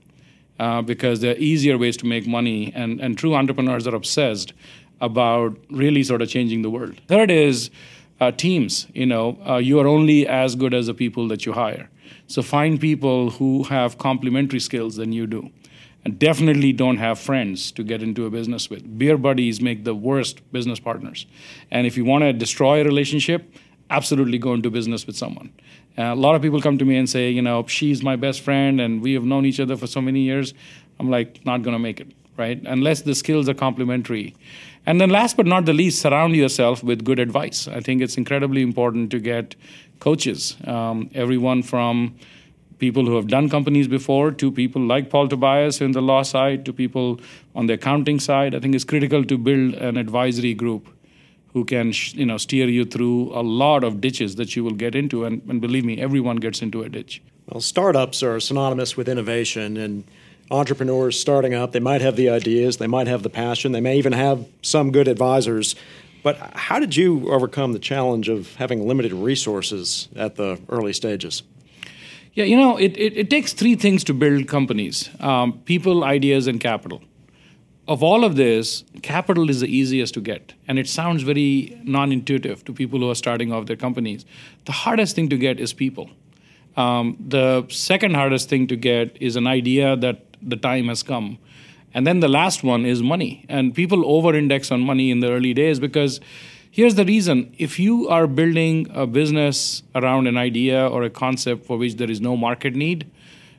Uh, 0.60 0.82
because 0.82 1.20
there 1.20 1.34
are 1.34 1.38
easier 1.38 1.78
ways 1.78 1.96
to 1.96 2.06
make 2.06 2.26
money, 2.26 2.70
and, 2.76 3.00
and 3.00 3.16
true 3.16 3.34
entrepreneurs 3.34 3.86
are 3.86 3.94
obsessed 3.94 4.52
about 5.00 5.56
really 5.70 6.02
sort 6.02 6.20
of 6.20 6.28
changing 6.28 6.60
the 6.60 6.68
world. 6.68 7.00
Third 7.08 7.30
is 7.30 7.70
uh, 8.20 8.30
teams. 8.32 8.86
You 8.92 9.06
know, 9.06 9.38
uh, 9.48 9.56
you 9.56 9.80
are 9.80 9.88
only 9.88 10.28
as 10.28 10.54
good 10.54 10.74
as 10.74 10.88
the 10.88 10.94
people 10.94 11.26
that 11.28 11.46
you 11.46 11.52
hire. 11.54 11.88
So 12.26 12.42
find 12.42 12.78
people 12.78 13.30
who 13.30 13.62
have 13.64 13.96
complementary 13.96 14.60
skills 14.60 14.96
than 14.96 15.12
you 15.12 15.26
do 15.26 15.50
and 16.04 16.18
definitely 16.18 16.72
don't 16.72 16.96
have 16.96 17.18
friends 17.18 17.70
to 17.72 17.82
get 17.82 18.02
into 18.02 18.26
a 18.26 18.30
business 18.30 18.70
with. 18.70 18.98
Beer 18.98 19.18
buddies 19.18 19.60
make 19.60 19.84
the 19.84 19.94
worst 19.94 20.40
business 20.52 20.80
partners. 20.80 21.26
And 21.70 21.86
if 21.86 21.96
you 21.96 22.04
want 22.04 22.22
to 22.22 22.32
destroy 22.32 22.80
a 22.80 22.84
relationship, 22.84 23.54
absolutely 23.90 24.38
go 24.38 24.54
into 24.54 24.70
business 24.70 25.06
with 25.06 25.16
someone. 25.16 25.52
Uh, 25.98 26.04
a 26.04 26.14
lot 26.14 26.34
of 26.34 26.42
people 26.42 26.60
come 26.60 26.78
to 26.78 26.84
me 26.84 26.96
and 26.96 27.10
say, 27.10 27.30
you 27.30 27.42
know, 27.42 27.66
she's 27.66 28.02
my 28.02 28.16
best 28.16 28.40
friend 28.40 28.80
and 28.80 29.02
we 29.02 29.12
have 29.14 29.24
known 29.24 29.44
each 29.44 29.60
other 29.60 29.76
for 29.76 29.86
so 29.86 30.00
many 30.00 30.20
years. 30.20 30.54
I'm 30.98 31.10
like, 31.10 31.44
not 31.44 31.62
going 31.62 31.74
to 31.74 31.78
make 31.78 32.00
it, 32.00 32.12
right? 32.36 32.60
Unless 32.64 33.02
the 33.02 33.14
skills 33.14 33.48
are 33.48 33.54
complementary. 33.54 34.34
And 34.86 35.00
then 35.00 35.10
last 35.10 35.36
but 35.36 35.46
not 35.46 35.66
the 35.66 35.72
least, 35.72 36.00
surround 36.00 36.34
yourself 36.34 36.82
with 36.82 37.04
good 37.04 37.18
advice. 37.18 37.68
I 37.68 37.80
think 37.80 38.00
it's 38.00 38.16
incredibly 38.16 38.62
important 38.62 39.10
to 39.10 39.18
get 39.18 39.56
coaches, 39.98 40.56
um, 40.64 41.10
everyone 41.14 41.62
from 41.62 42.16
people 42.80 43.04
who 43.06 43.16
have 43.16 43.28
done 43.28 43.48
companies 43.48 43.86
before 43.86 44.32
to 44.32 44.50
people 44.50 44.82
like 44.82 45.10
Paul 45.10 45.28
Tobias 45.28 45.80
in 45.80 45.92
the 45.92 46.02
law 46.02 46.22
side 46.22 46.64
to 46.64 46.72
people 46.72 47.20
on 47.54 47.66
the 47.66 47.74
accounting 47.74 48.18
side. 48.18 48.54
I 48.54 48.60
think 48.60 48.74
it's 48.74 48.84
critical 48.84 49.24
to 49.24 49.38
build 49.38 49.74
an 49.74 49.96
advisory 49.96 50.54
group 50.54 50.88
who 51.52 51.64
can 51.64 51.92
you 52.12 52.26
know 52.26 52.38
steer 52.38 52.68
you 52.68 52.84
through 52.84 53.32
a 53.34 53.42
lot 53.42 53.84
of 53.84 54.00
ditches 54.00 54.36
that 54.36 54.56
you 54.56 54.64
will 54.64 54.78
get 54.84 54.94
into. 54.94 55.24
And, 55.24 55.42
and 55.48 55.60
believe 55.60 55.84
me 55.84 56.00
everyone 56.00 56.36
gets 56.36 56.62
into 56.62 56.82
a 56.82 56.88
ditch. 56.88 57.22
Well 57.46 57.60
startups 57.60 58.22
are 58.22 58.40
synonymous 58.40 58.96
with 58.96 59.08
innovation 59.08 59.76
and 59.76 60.04
entrepreneurs 60.50 61.18
starting 61.18 61.54
up 61.54 61.70
they 61.70 61.80
might 61.80 62.00
have 62.00 62.16
the 62.16 62.28
ideas 62.28 62.78
they 62.78 62.88
might 62.88 63.06
have 63.06 63.22
the 63.22 63.30
passion 63.30 63.70
they 63.70 63.80
may 63.80 63.96
even 63.98 64.12
have 64.12 64.46
some 64.62 64.90
good 64.90 65.08
advisors. 65.08 65.76
But 66.22 66.36
how 66.54 66.78
did 66.78 66.96
you 66.96 67.30
overcome 67.32 67.72
the 67.72 67.78
challenge 67.78 68.28
of 68.28 68.54
having 68.56 68.86
limited 68.86 69.12
resources 69.12 70.08
at 70.14 70.36
the 70.36 70.60
early 70.68 70.92
stages 70.92 71.42
yeah, 72.34 72.44
you 72.44 72.56
know, 72.56 72.76
it, 72.76 72.96
it, 72.96 73.16
it 73.16 73.30
takes 73.30 73.52
three 73.52 73.74
things 73.74 74.04
to 74.04 74.14
build 74.14 74.48
companies 74.48 75.10
um, 75.20 75.60
people, 75.64 76.04
ideas, 76.04 76.46
and 76.46 76.60
capital. 76.60 77.02
Of 77.88 78.04
all 78.04 78.24
of 78.24 78.36
this, 78.36 78.84
capital 79.02 79.50
is 79.50 79.60
the 79.60 79.66
easiest 79.66 80.14
to 80.14 80.20
get. 80.20 80.54
And 80.68 80.78
it 80.78 80.88
sounds 80.88 81.22
very 81.22 81.80
non 81.82 82.12
intuitive 82.12 82.64
to 82.66 82.72
people 82.72 83.00
who 83.00 83.10
are 83.10 83.16
starting 83.16 83.52
off 83.52 83.66
their 83.66 83.76
companies. 83.76 84.24
The 84.66 84.72
hardest 84.72 85.16
thing 85.16 85.28
to 85.30 85.36
get 85.36 85.58
is 85.58 85.72
people. 85.72 86.10
Um, 86.76 87.16
the 87.18 87.66
second 87.68 88.14
hardest 88.14 88.48
thing 88.48 88.68
to 88.68 88.76
get 88.76 89.16
is 89.20 89.34
an 89.34 89.48
idea 89.48 89.96
that 89.96 90.24
the 90.40 90.56
time 90.56 90.86
has 90.86 91.02
come. 91.02 91.38
And 91.92 92.06
then 92.06 92.20
the 92.20 92.28
last 92.28 92.62
one 92.62 92.86
is 92.86 93.02
money. 93.02 93.44
And 93.48 93.74
people 93.74 94.06
over 94.06 94.36
index 94.36 94.70
on 94.70 94.80
money 94.80 95.10
in 95.10 95.18
the 95.18 95.30
early 95.30 95.52
days 95.52 95.80
because 95.80 96.20
Here's 96.72 96.94
the 96.94 97.04
reason 97.04 97.52
if 97.58 97.80
you 97.80 98.08
are 98.08 98.28
building 98.28 98.86
a 98.94 99.04
business 99.04 99.82
around 99.96 100.28
an 100.28 100.36
idea 100.36 100.86
or 100.86 101.02
a 101.02 101.10
concept 101.10 101.66
for 101.66 101.76
which 101.76 101.96
there 101.96 102.08
is 102.08 102.20
no 102.20 102.36
market 102.36 102.76
need, 102.76 103.10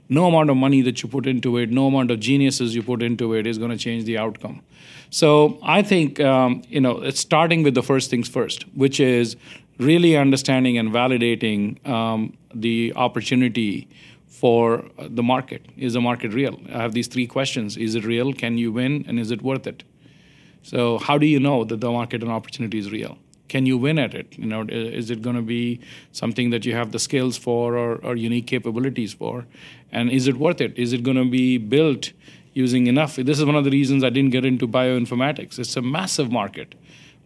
no 0.08 0.28
amount 0.28 0.50
of 0.50 0.56
money 0.56 0.82
that 0.84 1.04
you 1.04 1.10
put 1.10 1.28
into 1.28 1.58
it, 1.58 1.72
no 1.72 1.88
amount 1.88 2.10
of 2.10 2.22
geniuses 2.22 2.74
you 2.74 2.82
put 2.82 3.04
into 3.04 3.34
it 3.34 3.46
is 3.46 3.58
going 3.58 3.72
to 3.72 3.78
change 3.78 4.06
the 4.06 4.18
outcome. 4.18 4.62
So 5.10 5.60
I 5.62 5.82
think 5.82 6.22
um, 6.22 6.62
you 6.70 6.80
know 6.80 7.02
it's 7.02 7.20
starting 7.20 7.64
with 7.64 7.76
the 7.76 7.84
first 7.84 8.10
things 8.10 8.30
first, 8.30 8.64
which 8.76 9.02
is 9.02 9.36
really 9.78 10.16
understanding 10.16 10.78
and 10.78 10.90
validating 10.90 11.86
um, 11.86 12.38
the 12.56 12.94
opportunity 12.96 13.90
for 14.28 14.86
the 14.98 15.22
market. 15.22 15.66
Is 15.76 15.94
the 15.94 16.02
market 16.02 16.34
real? 16.34 16.58
I 16.70 16.78
have 16.78 16.94
these 16.94 17.08
three 17.08 17.28
questions: 17.28 17.76
Is 17.76 17.96
it 17.96 18.06
real? 18.06 18.32
Can 18.32 18.58
you 18.58 18.72
win? 18.72 19.04
And 19.06 19.20
is 19.20 19.32
it 19.32 19.42
worth 19.42 19.68
it? 19.68 19.84
So 20.64 21.00
how 21.00 21.18
do 21.18 21.26
you 21.26 21.40
know 21.40 21.64
that 21.64 21.82
the 21.82 21.92
market 21.92 22.22
and 22.22 22.32
opportunity 22.32 22.80
is 22.80 22.92
real? 22.92 23.18
Can 23.48 23.66
you 23.66 23.78
win 23.78 24.00
at 24.00 24.14
it? 24.14 24.38
You 24.38 24.46
know, 24.46 24.66
is 24.70 25.10
it 25.10 25.22
going 25.22 25.36
to 25.36 25.42
be 25.42 25.82
something 26.14 26.52
that 26.52 26.66
you 26.66 26.74
have 26.74 26.92
the 26.92 27.00
skills 27.00 27.38
for 27.38 27.76
or, 27.76 27.96
or 27.98 28.16
unique 28.16 28.48
capabilities 28.48 29.14
for? 29.14 29.46
And 29.92 30.10
is 30.10 30.28
it 30.28 30.38
worth 30.38 30.62
it? 30.62 30.78
Is 30.78 30.94
it 30.94 31.04
going 31.04 31.18
to 31.18 31.30
be 31.30 31.58
built 31.58 32.14
using 32.54 32.88
enough? 32.88 33.18
This 33.18 33.40
is 33.40 33.46
one 33.46 33.56
of 33.56 33.66
the 33.66 33.72
reasons 33.72 34.04
I 34.04 34.10
didn't 34.10 34.32
get 34.32 34.46
into 34.46 34.68
bioinformatics. 34.68 35.60
It's 35.60 35.76
a 35.76 35.82
massive 35.82 36.32
market, 36.32 36.76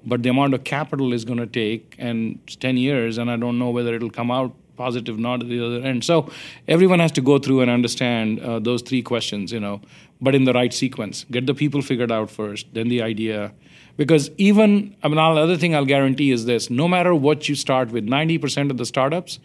but 0.05 0.23
the 0.23 0.29
amount 0.29 0.55
of 0.55 0.63
capital 0.63 1.13
is 1.13 1.25
going 1.25 1.39
to 1.39 1.47
take 1.47 1.95
and 1.99 2.39
10 2.59 2.77
years, 2.77 3.19
and 3.19 3.29
I 3.29 3.37
don't 3.37 3.59
know 3.59 3.69
whether 3.69 3.93
it'll 3.93 4.09
come 4.09 4.31
out 4.31 4.55
positive 4.75 5.17
or 5.17 5.21
not 5.21 5.41
at 5.41 5.49
the 5.49 5.65
other 5.65 5.85
end 5.85 6.03
so 6.03 6.29
everyone 6.67 6.99
has 6.99 7.11
to 7.11 7.21
go 7.21 7.39
through 7.39 7.61
and 7.61 7.71
understand 7.71 8.39
uh, 8.39 8.59
those 8.59 8.81
three 8.81 9.01
questions 9.01 9.51
you 9.51 9.59
know 9.59 9.81
but 10.21 10.35
in 10.35 10.43
the 10.45 10.53
right 10.53 10.73
sequence 10.73 11.25
get 11.31 11.45
the 11.45 11.53
people 11.53 11.81
figured 11.81 12.11
out 12.11 12.29
first 12.29 12.67
then 12.73 12.87
the 12.87 13.01
idea 13.01 13.53
Because 13.97 14.29
even, 14.37 14.95
I 15.01 15.07
mean, 15.07 15.15
the 15.15 15.21
other 15.21 15.57
thing 15.57 15.73
I'll 15.73 15.85
guarantee 15.85 16.31
is 16.31 16.45
this 16.45 16.69
no 16.69 16.87
matter 16.87 17.15
what 17.15 17.47
you 17.47 17.55
start 17.55 17.91
with, 17.91 18.05
90% 18.05 18.69
of 18.69 18.77
the 18.77 18.85
startups 18.85 19.39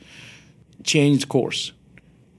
change 0.82 1.28
course. 1.28 1.72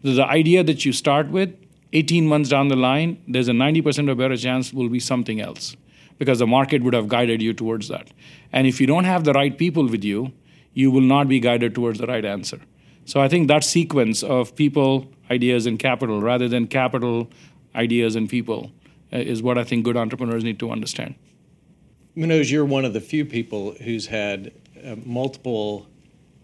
The 0.03 0.25
idea 0.25 0.63
that 0.63 0.83
you 0.83 0.93
start 0.93 1.29
with, 1.29 1.55
18 1.93 2.27
months 2.27 2.49
down 2.49 2.69
the 2.69 2.75
line, 2.75 3.21
there's 3.27 3.47
a 3.47 3.53
90% 3.53 4.09
or 4.09 4.15
better 4.15 4.37
chance 4.37 4.73
will 4.73 4.89
be 4.89 4.99
something 4.99 5.39
else 5.39 5.75
because 6.17 6.39
the 6.39 6.47
market 6.47 6.83
would 6.83 6.93
have 6.93 7.07
guided 7.07 7.41
you 7.41 7.53
towards 7.53 7.87
that. 7.87 8.11
And 8.51 8.67
if 8.67 8.79
you 8.81 8.87
don't 8.87 9.03
have 9.03 9.23
the 9.23 9.33
right 9.33 9.57
people 9.57 9.87
with 9.87 10.03
you, 10.03 10.31
you 10.73 10.89
will 10.89 11.01
not 11.01 11.27
be 11.27 11.39
guided 11.39 11.75
towards 11.75 11.99
the 11.99 12.07
right 12.07 12.23
answer. 12.23 12.59
So 13.05 13.19
I 13.19 13.27
think 13.27 13.47
that 13.47 13.63
sequence 13.63 14.23
of 14.23 14.55
people, 14.55 15.11
ideas, 15.29 15.65
and 15.65 15.77
capital 15.77 16.21
rather 16.21 16.47
than 16.47 16.67
capital, 16.67 17.29
ideas, 17.75 18.15
and 18.15 18.29
people 18.29 18.71
uh, 19.13 19.17
is 19.17 19.41
what 19.41 19.57
I 19.57 19.63
think 19.63 19.86
good 19.86 19.97
entrepreneurs 19.97 20.43
need 20.43 20.60
to 20.60 20.71
understand. 20.71 21.15
Manoj, 22.15 22.51
you're 22.51 22.65
one 22.65 22.86
of 22.86 22.93
the 22.93 23.01
few 23.01 23.25
people 23.25 23.73
who's 23.73 24.07
had 24.07 24.51
uh, 24.84 24.95
multiple 25.05 25.88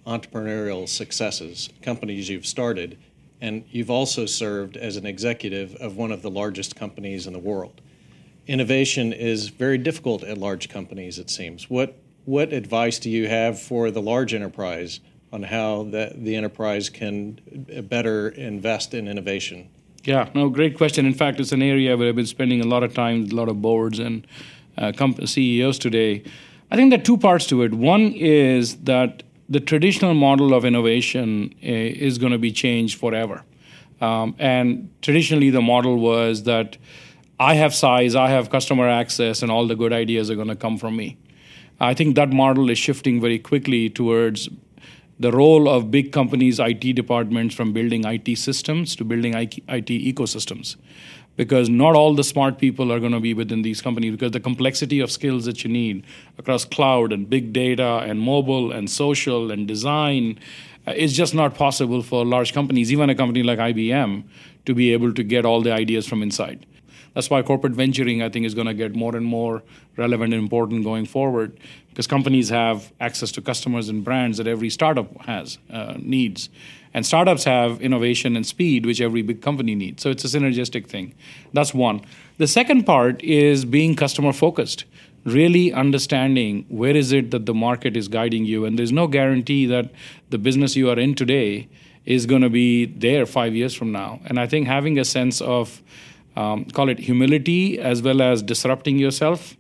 entrepreneurial 0.06 0.88
successes, 0.88 1.70
companies 1.82 2.30
you've 2.30 2.46
started, 2.46 2.98
and 3.42 3.66
you've 3.70 3.92
also 3.92 4.26
served 4.26 4.78
as 4.78 4.96
an 4.96 5.06
executive 5.06 5.76
of 5.76 5.98
one 5.98 6.12
of 6.12 6.22
the 6.22 6.30
largest 6.30 6.76
companies 6.76 7.28
in 7.28 7.34
the 7.34 7.40
world. 7.40 7.82
Innovation 8.48 9.12
is 9.12 9.50
very 9.50 9.78
difficult 9.78 10.24
at 10.24 10.38
large 10.38 10.70
companies, 10.70 11.20
it 11.20 11.30
seems. 11.30 11.70
What, 11.70 11.98
what 12.24 12.54
advice 12.54 12.98
do 12.98 13.10
you 13.10 13.28
have 13.28 13.62
for 13.62 13.92
the 13.92 14.02
large 14.02 14.34
enterprise 14.34 15.02
on 15.34 15.44
how 15.44 15.84
the, 15.84 16.14
the 16.16 16.36
enterprise 16.36 16.90
can 16.90 17.42
better 17.90 18.30
invest 18.30 18.94
in 18.94 19.10
innovation? 19.10 19.70
Yeah, 20.04 20.30
no, 20.34 20.50
great 20.50 20.78
question. 20.78 21.06
In 21.06 21.14
fact, 21.14 21.40
it's 21.40 21.52
an 21.52 21.62
area 21.62 21.98
where 21.98 22.10
I've 22.10 22.16
been 22.16 22.26
spending 22.26 22.62
a 22.62 22.66
lot 22.66 22.84
of 22.84 22.94
time 22.94 23.24
with 23.24 23.34
a 23.34 23.36
lot 23.36 23.50
of 23.50 23.62
boards 23.62 24.00
and 24.00 24.26
uh, 24.78 24.92
CEOs 25.26 25.80
today. 25.80 26.24
I 26.72 26.76
think 26.76 26.92
there 26.92 27.00
are 27.00 27.04
two 27.04 27.18
parts 27.18 27.46
to 27.48 27.62
it. 27.64 27.74
One 27.74 28.14
is 28.14 28.78
that 28.84 29.24
the 29.50 29.60
traditional 29.60 30.14
model 30.14 30.54
of 30.54 30.66
innovation 30.66 31.54
uh, 31.64 31.68
is 31.68 32.18
going 32.18 32.32
to 32.32 32.38
be 32.38 32.52
changed 32.52 33.00
forever. 33.00 33.44
Um, 34.02 34.36
and 34.38 34.90
traditionally, 35.02 35.50
the 35.50 35.62
model 35.62 35.98
was 35.98 36.44
that 36.44 36.78
I 37.40 37.56
have 37.56 37.74
size, 37.74 38.16
I 38.16 38.30
have 38.30 38.50
customer 38.50 38.88
access, 38.88 39.42
and 39.42 39.52
all 39.52 39.68
the 39.68 39.76
good 39.76 39.94
ideas 39.94 40.30
are 40.30 40.36
going 40.36 40.48
to 40.48 40.56
come 40.56 40.78
from 40.78 40.96
me. 40.96 41.18
I 41.80 41.94
think 41.94 42.16
that 42.16 42.30
model 42.30 42.70
is 42.70 42.78
shifting 42.78 43.22
very 43.22 43.40
quickly 43.40 43.90
towards 43.90 44.50
the 45.20 45.32
role 45.32 45.68
of 45.68 45.90
big 45.90 46.12
companies' 46.12 46.60
IT 46.60 46.94
departments 46.94 47.56
from 47.56 47.74
building 47.74 48.06
IT 48.06 48.38
systems 48.38 48.96
to 48.96 49.04
building 49.04 49.34
IT 49.34 49.66
ecosystems. 49.68 50.76
Because 51.36 51.70
not 51.70 51.96
all 51.96 52.16
the 52.16 52.24
smart 52.24 52.58
people 52.58 52.92
are 52.92 53.00
going 53.00 53.12
to 53.12 53.20
be 53.20 53.34
within 53.34 53.62
these 53.62 53.82
companies, 53.82 54.12
because 54.12 54.32
the 54.32 54.40
complexity 54.40 55.00
of 55.00 55.12
skills 55.12 55.46
that 55.46 55.64
you 55.64 55.70
need 55.70 56.04
across 56.38 56.66
cloud 56.66 57.14
and 57.14 57.30
big 57.30 57.54
data 57.54 58.00
and 58.00 58.20
mobile 58.20 58.72
and 58.72 58.90
social 58.90 59.52
and 59.52 59.68
design 59.68 60.40
uh, 60.88 60.94
is 60.96 61.14
just 61.14 61.36
not 61.36 61.54
possible 61.54 62.02
for 62.02 62.26
large 62.26 62.54
companies, 62.54 62.92
even 62.92 63.10
a 63.10 63.16
company 63.16 63.44
like 63.44 63.60
IBM, 63.60 64.24
to 64.66 64.74
be 64.74 64.94
able 64.94 65.14
to 65.14 65.24
get 65.24 65.46
all 65.46 65.62
the 65.62 65.72
ideas 65.72 66.08
from 66.08 66.24
inside. 66.24 66.66
That's 67.14 67.30
why 67.30 67.42
corporate 67.42 67.74
venturing, 67.74 68.22
I 68.22 68.30
think, 68.30 68.46
is 68.46 68.54
going 68.54 68.68
to 68.68 68.74
get 68.74 68.96
more 68.96 69.16
and 69.16 69.26
more 69.26 69.64
relevant 69.96 70.34
and 70.34 70.42
important 70.42 70.84
going 70.84 71.06
forward 71.06 71.60
because 71.90 72.08
companies 72.08 72.50
have 72.50 72.94
access 73.00 73.32
to 73.34 73.42
customers 73.42 73.90
and 73.90 74.04
brands 74.04 74.38
that 74.38 74.48
every 74.48 74.70
startup 74.70 75.20
has 75.26 75.58
uh, 75.72 75.96
needs. 75.98 76.50
And 76.94 77.06
startups 77.06 77.44
have 77.44 77.82
innovation 77.82 78.36
and 78.36 78.46
speed, 78.46 78.86
which 78.86 79.02
every 79.02 79.22
big 79.22 79.42
company 79.42 79.76
needs. 79.76 80.02
So 80.04 80.10
it's 80.10 80.24
a 80.24 80.28
synergistic 80.28 80.88
thing. 80.88 81.14
That's 81.54 81.74
one. 81.74 82.02
The 82.38 82.48
second 82.48 82.86
part 82.86 83.24
is 83.24 83.66
being 83.66 83.96
customer 83.96 84.34
focused, 84.34 84.86
really 85.26 85.74
understanding 85.74 86.66
where 86.70 86.96
is 86.96 87.12
it 87.12 87.32
that 87.32 87.46
the 87.46 87.54
market 87.54 87.98
is 87.98 88.08
guiding 88.08 88.46
you. 88.46 88.66
And 88.66 88.80
there's 88.80 88.92
no 88.92 89.08
guarantee 89.08 89.66
that 89.66 89.92
the 90.30 90.38
business 90.38 90.76
you 90.76 90.90
are 90.90 91.00
in 91.00 91.16
today 91.16 91.68
is 92.06 92.26
going 92.26 92.42
to 92.42 92.50
be 92.50 92.86
there 92.86 93.26
five 93.26 93.54
years 93.54 93.74
from 93.74 93.92
now. 93.92 94.20
And 94.26 94.40
I 94.40 94.48
think 94.48 94.68
having 94.68 94.98
a 94.98 95.04
sense 95.04 95.42
of 95.42 95.82
um, 96.38 96.66
call 96.66 96.88
it 96.88 97.00
humility 97.00 97.80
as 97.80 98.02
well 98.02 98.22
as 98.22 98.44
disrupting 98.44 98.98
yourself 99.00 99.58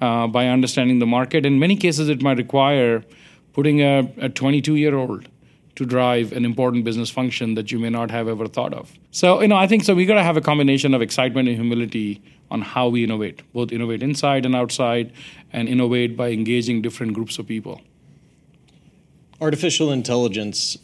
uh, 0.00 0.26
by 0.26 0.48
understanding 0.48 0.98
the 0.98 1.06
market. 1.06 1.44
In 1.44 1.58
many 1.58 1.76
cases, 1.76 2.08
it 2.08 2.22
might 2.22 2.38
require 2.38 3.04
putting 3.52 3.82
a 3.82 4.28
22 4.30 4.76
year 4.76 4.96
old 4.96 5.28
to 5.76 5.84
drive 5.84 6.32
an 6.32 6.44
important 6.44 6.84
business 6.84 7.10
function 7.10 7.54
that 7.54 7.70
you 7.70 7.78
may 7.78 7.90
not 7.90 8.10
have 8.10 8.26
ever 8.28 8.46
thought 8.46 8.72
of. 8.72 8.92
So, 9.10 9.42
you 9.42 9.48
know, 9.48 9.56
I 9.56 9.66
think 9.66 9.84
so 9.84 9.94
we 9.94 10.06
got 10.06 10.14
to 10.14 10.22
have 10.22 10.36
a 10.36 10.40
combination 10.40 10.94
of 10.94 11.02
excitement 11.02 11.48
and 11.48 11.56
humility 11.56 12.22
on 12.50 12.62
how 12.62 12.88
we 12.88 13.04
innovate, 13.04 13.42
both 13.52 13.72
innovate 13.72 14.02
inside 14.02 14.46
and 14.46 14.54
outside, 14.54 15.12
and 15.52 15.68
innovate 15.68 16.16
by 16.16 16.30
engaging 16.30 16.80
different 16.80 17.12
groups 17.12 17.38
of 17.38 17.46
people. 17.46 17.80
Artificial 19.40 19.90
intelligence 19.92 20.78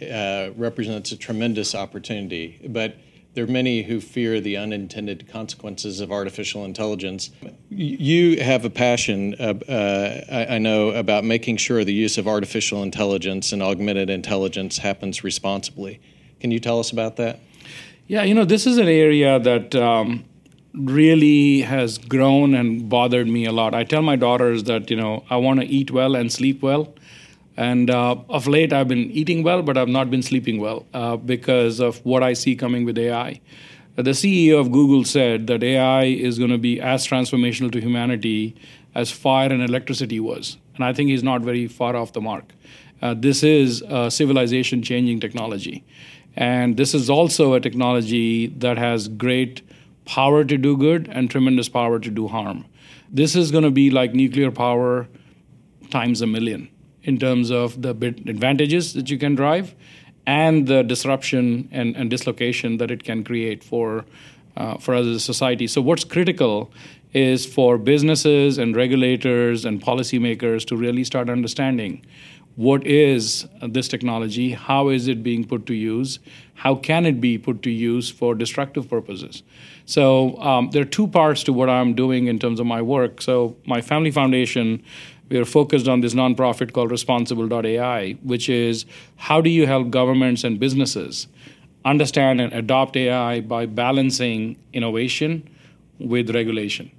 uh, 0.00 0.50
represents 0.56 1.12
a 1.12 1.16
tremendous 1.16 1.74
opportunity, 1.74 2.60
but 2.68 2.96
there 3.34 3.44
are 3.44 3.48
many 3.48 3.82
who 3.84 4.00
fear 4.00 4.40
the 4.40 4.56
unintended 4.56 5.28
consequences 5.28 6.00
of 6.00 6.10
artificial 6.10 6.64
intelligence. 6.64 7.30
You 7.68 8.42
have 8.42 8.64
a 8.64 8.70
passion, 8.70 9.36
uh, 9.38 9.54
uh, 9.68 10.24
I, 10.30 10.56
I, 10.56 10.58
know, 10.58 10.90
about 10.90 11.24
making 11.24 11.58
sure 11.58 11.84
the 11.84 11.92
use 11.92 12.18
of 12.18 12.26
artificial 12.26 12.82
intelligence 12.82 13.52
and 13.52 13.62
augmented 13.62 14.10
intelligence 14.10 14.78
happens 14.78 15.22
responsibly. 15.22 16.00
Can 16.40 16.50
you 16.50 16.58
tell 16.58 16.80
us 16.80 16.90
about 16.90 17.16
that? 17.16 17.38
Yeah, 18.08 18.24
you 18.24 18.34
know, 18.34 18.44
this 18.44 18.66
is 18.66 18.78
an 18.78 18.88
area 18.88 19.38
that 19.38 19.76
um, 19.76 20.24
really 20.74 21.60
has 21.60 21.98
grown 21.98 22.54
and 22.54 22.88
bothered 22.88 23.28
me 23.28 23.44
a 23.44 23.52
lot. 23.52 23.74
I 23.74 23.84
tell 23.84 24.02
my 24.02 24.16
daughters 24.16 24.64
that, 24.64 24.90
you 24.90 24.96
know, 24.96 25.24
I 25.30 25.36
want 25.36 25.60
to 25.60 25.66
eat 25.66 25.92
well 25.92 26.16
and 26.16 26.32
sleep 26.32 26.62
well. 26.62 26.94
And 27.60 27.90
uh, 27.90 28.16
of 28.30 28.46
late, 28.46 28.72
I've 28.72 28.88
been 28.88 29.10
eating 29.10 29.42
well, 29.42 29.60
but 29.60 29.76
I've 29.76 29.86
not 29.86 30.10
been 30.10 30.22
sleeping 30.22 30.60
well 30.60 30.86
uh, 30.94 31.16
because 31.16 31.78
of 31.78 32.02
what 32.06 32.22
I 32.22 32.32
see 32.32 32.56
coming 32.56 32.86
with 32.86 32.96
AI. 32.96 33.38
The 33.96 34.12
CEO 34.12 34.58
of 34.58 34.72
Google 34.72 35.04
said 35.04 35.46
that 35.48 35.62
AI 35.62 36.04
is 36.04 36.38
going 36.38 36.52
to 36.52 36.56
be 36.56 36.80
as 36.80 37.06
transformational 37.06 37.70
to 37.72 37.78
humanity 37.78 38.56
as 38.94 39.10
fire 39.10 39.52
and 39.52 39.62
electricity 39.62 40.20
was. 40.20 40.56
And 40.74 40.86
I 40.86 40.94
think 40.94 41.10
he's 41.10 41.22
not 41.22 41.42
very 41.42 41.68
far 41.68 41.96
off 41.96 42.14
the 42.14 42.22
mark. 42.22 42.54
Uh, 43.02 43.12
this 43.12 43.42
is 43.42 43.82
a 43.82 44.10
civilization 44.10 44.82
changing 44.82 45.20
technology. 45.20 45.84
And 46.36 46.78
this 46.78 46.94
is 46.94 47.10
also 47.10 47.52
a 47.52 47.60
technology 47.60 48.46
that 48.46 48.78
has 48.78 49.06
great 49.06 49.60
power 50.06 50.44
to 50.44 50.56
do 50.56 50.78
good 50.78 51.10
and 51.12 51.30
tremendous 51.30 51.68
power 51.68 51.98
to 51.98 52.10
do 52.10 52.26
harm. 52.26 52.64
This 53.10 53.36
is 53.36 53.50
going 53.50 53.64
to 53.64 53.70
be 53.70 53.90
like 53.90 54.14
nuclear 54.14 54.50
power 54.50 55.08
times 55.90 56.22
a 56.22 56.26
million 56.26 56.70
in 57.04 57.18
terms 57.18 57.50
of 57.50 57.80
the 57.82 57.90
advantages 57.90 58.92
that 58.94 59.10
you 59.10 59.18
can 59.18 59.34
drive 59.34 59.74
and 60.26 60.66
the 60.66 60.82
disruption 60.82 61.68
and, 61.72 61.96
and 61.96 62.10
dislocation 62.10 62.76
that 62.76 62.90
it 62.90 63.04
can 63.04 63.24
create 63.24 63.64
for, 63.64 64.04
uh, 64.56 64.76
for 64.78 64.94
us 64.94 65.06
as 65.06 65.16
a 65.16 65.20
society. 65.20 65.66
So, 65.66 65.80
what's 65.80 66.04
critical 66.04 66.70
is 67.12 67.46
for 67.46 67.78
businesses 67.78 68.58
and 68.58 68.76
regulators 68.76 69.64
and 69.64 69.82
policymakers 69.82 70.64
to 70.66 70.76
really 70.76 71.02
start 71.04 71.28
understanding 71.28 72.04
what 72.56 72.86
is 72.86 73.46
this 73.62 73.88
technology, 73.88 74.52
how 74.52 74.88
is 74.88 75.08
it 75.08 75.22
being 75.22 75.44
put 75.44 75.66
to 75.66 75.74
use, 75.74 76.18
how 76.54 76.74
can 76.74 77.06
it 77.06 77.20
be 77.20 77.38
put 77.38 77.62
to 77.62 77.70
use 77.70 78.10
for 78.10 78.34
destructive 78.34 78.88
purposes. 78.88 79.42
So, 79.86 80.36
um, 80.40 80.70
there 80.70 80.82
are 80.82 80.92
two 80.98 81.08
parts 81.08 81.42
to 81.44 81.52
what 81.52 81.70
I'm 81.70 81.94
doing 81.94 82.26
in 82.26 82.38
terms 82.38 82.60
of 82.60 82.66
my 82.66 82.82
work. 82.82 83.22
So, 83.22 83.56
my 83.64 83.80
family 83.80 84.10
foundation 84.10 84.82
we 85.30 85.38
are 85.38 85.44
focused 85.44 85.88
on 85.88 86.00
this 86.00 86.12
nonprofit 86.12 86.72
called 86.72 86.90
responsible.ai, 86.90 88.12
which 88.22 88.48
is 88.48 88.84
how 89.16 89.40
do 89.40 89.48
you 89.48 89.66
help 89.66 89.90
governments 89.90 90.44
and 90.44 90.60
businesses 90.60 91.28
understand 91.84 92.40
and 92.40 92.52
adopt 92.52 92.96
AI 92.96 93.40
by 93.40 93.64
balancing 93.64 94.56
innovation 94.72 95.48
with 95.98 96.34
regulation, 96.34 96.90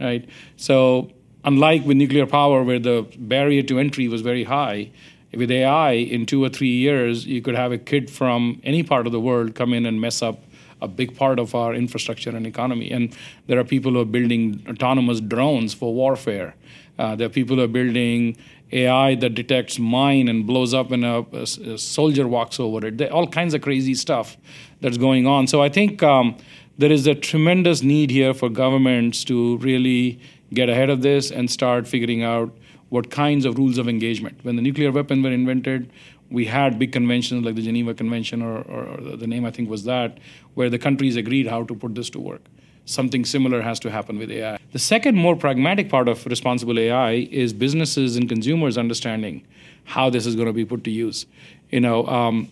right? 0.00 0.28
So, 0.56 1.10
unlike 1.44 1.84
with 1.84 1.96
nuclear 1.96 2.26
power, 2.26 2.62
where 2.62 2.78
the 2.78 3.06
barrier 3.18 3.62
to 3.64 3.78
entry 3.78 4.06
was 4.06 4.20
very 4.20 4.44
high, 4.44 4.90
with 5.34 5.50
AI, 5.50 5.92
in 5.92 6.26
two 6.26 6.42
or 6.42 6.48
three 6.48 6.74
years, 6.74 7.26
you 7.26 7.42
could 7.42 7.54
have 7.54 7.72
a 7.72 7.78
kid 7.78 8.10
from 8.10 8.60
any 8.64 8.82
part 8.82 9.06
of 9.06 9.12
the 9.12 9.20
world 9.20 9.54
come 9.54 9.74
in 9.74 9.86
and 9.86 10.00
mess 10.00 10.22
up 10.22 10.42
a 10.80 10.88
big 10.88 11.16
part 11.16 11.38
of 11.38 11.54
our 11.54 11.74
infrastructure 11.74 12.30
and 12.30 12.46
economy. 12.46 12.90
And 12.90 13.14
there 13.46 13.58
are 13.58 13.64
people 13.64 13.92
who 13.92 14.00
are 14.00 14.06
building 14.06 14.64
autonomous 14.68 15.20
drones 15.20 15.74
for 15.74 15.92
warfare. 15.92 16.54
Uh, 16.98 17.14
there 17.14 17.26
are 17.26 17.30
people 17.30 17.56
who 17.56 17.62
are 17.62 17.68
building 17.68 18.36
AI 18.72 19.14
that 19.14 19.30
detects 19.30 19.78
mine 19.78 20.28
and 20.28 20.46
blows 20.46 20.74
up 20.74 20.90
when 20.90 21.04
a, 21.04 21.20
a, 21.32 21.42
a 21.42 21.78
soldier 21.78 22.26
walks 22.26 22.60
over 22.60 22.86
it. 22.86 22.98
There, 22.98 23.12
all 23.12 23.26
kinds 23.26 23.54
of 23.54 23.62
crazy 23.62 23.94
stuff 23.94 24.36
that's 24.80 24.98
going 24.98 25.26
on. 25.26 25.46
So 25.46 25.62
I 25.62 25.68
think 25.68 26.02
um, 26.02 26.36
there 26.76 26.92
is 26.92 27.06
a 27.06 27.14
tremendous 27.14 27.82
need 27.82 28.10
here 28.10 28.34
for 28.34 28.48
governments 28.48 29.24
to 29.24 29.56
really 29.58 30.20
get 30.52 30.68
ahead 30.68 30.90
of 30.90 31.02
this 31.02 31.30
and 31.30 31.50
start 31.50 31.86
figuring 31.86 32.22
out 32.22 32.54
what 32.88 33.10
kinds 33.10 33.44
of 33.44 33.58
rules 33.58 33.78
of 33.78 33.88
engagement. 33.88 34.38
When 34.42 34.56
the 34.56 34.62
nuclear 34.62 34.90
weapons 34.90 35.22
were 35.22 35.30
invented, 35.30 35.90
we 36.30 36.46
had 36.46 36.78
big 36.78 36.92
conventions 36.92 37.44
like 37.44 37.54
the 37.54 37.62
Geneva 37.62 37.94
Convention, 37.94 38.42
or, 38.42 38.58
or, 38.58 38.84
or 38.86 39.16
the 39.16 39.26
name 39.26 39.44
I 39.44 39.50
think 39.50 39.68
was 39.68 39.84
that, 39.84 40.18
where 40.54 40.68
the 40.68 40.78
countries 40.78 41.16
agreed 41.16 41.46
how 41.46 41.64
to 41.64 41.74
put 41.74 41.94
this 41.94 42.10
to 42.10 42.20
work. 42.20 42.42
Something 42.88 43.24
similar 43.24 43.62
has 43.62 43.78
to 43.80 43.90
happen 43.90 44.18
with 44.18 44.30
AI. 44.30 44.58
The 44.72 44.78
second, 44.78 45.16
more 45.16 45.36
pragmatic 45.36 45.88
part 45.88 46.08
of 46.08 46.24
responsible 46.26 46.78
AI 46.78 47.12
is 47.30 47.52
businesses 47.52 48.16
and 48.16 48.28
consumers 48.28 48.78
understanding 48.78 49.46
how 49.84 50.10
this 50.10 50.26
is 50.26 50.34
going 50.34 50.46
to 50.46 50.52
be 50.52 50.64
put 50.64 50.84
to 50.84 50.90
use. 50.90 51.26
You 51.70 51.80
know, 51.80 52.06
um, 52.06 52.48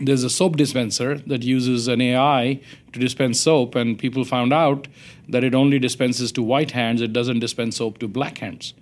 there's 0.00 0.22
a 0.22 0.30
soap 0.30 0.56
dispenser 0.56 1.18
that 1.18 1.42
uses 1.42 1.88
an 1.88 2.00
AI 2.00 2.60
to 2.92 2.98
dispense 2.98 3.40
soap, 3.40 3.74
and 3.74 3.98
people 3.98 4.24
found 4.24 4.52
out 4.52 4.86
that 5.28 5.44
it 5.44 5.54
only 5.54 5.78
dispenses 5.78 6.30
to 6.32 6.42
white 6.42 6.72
hands, 6.72 7.00
it 7.00 7.12
doesn't 7.12 7.40
dispense 7.40 7.76
soap 7.76 7.98
to 7.98 8.08
black 8.08 8.38
hands. 8.38 8.74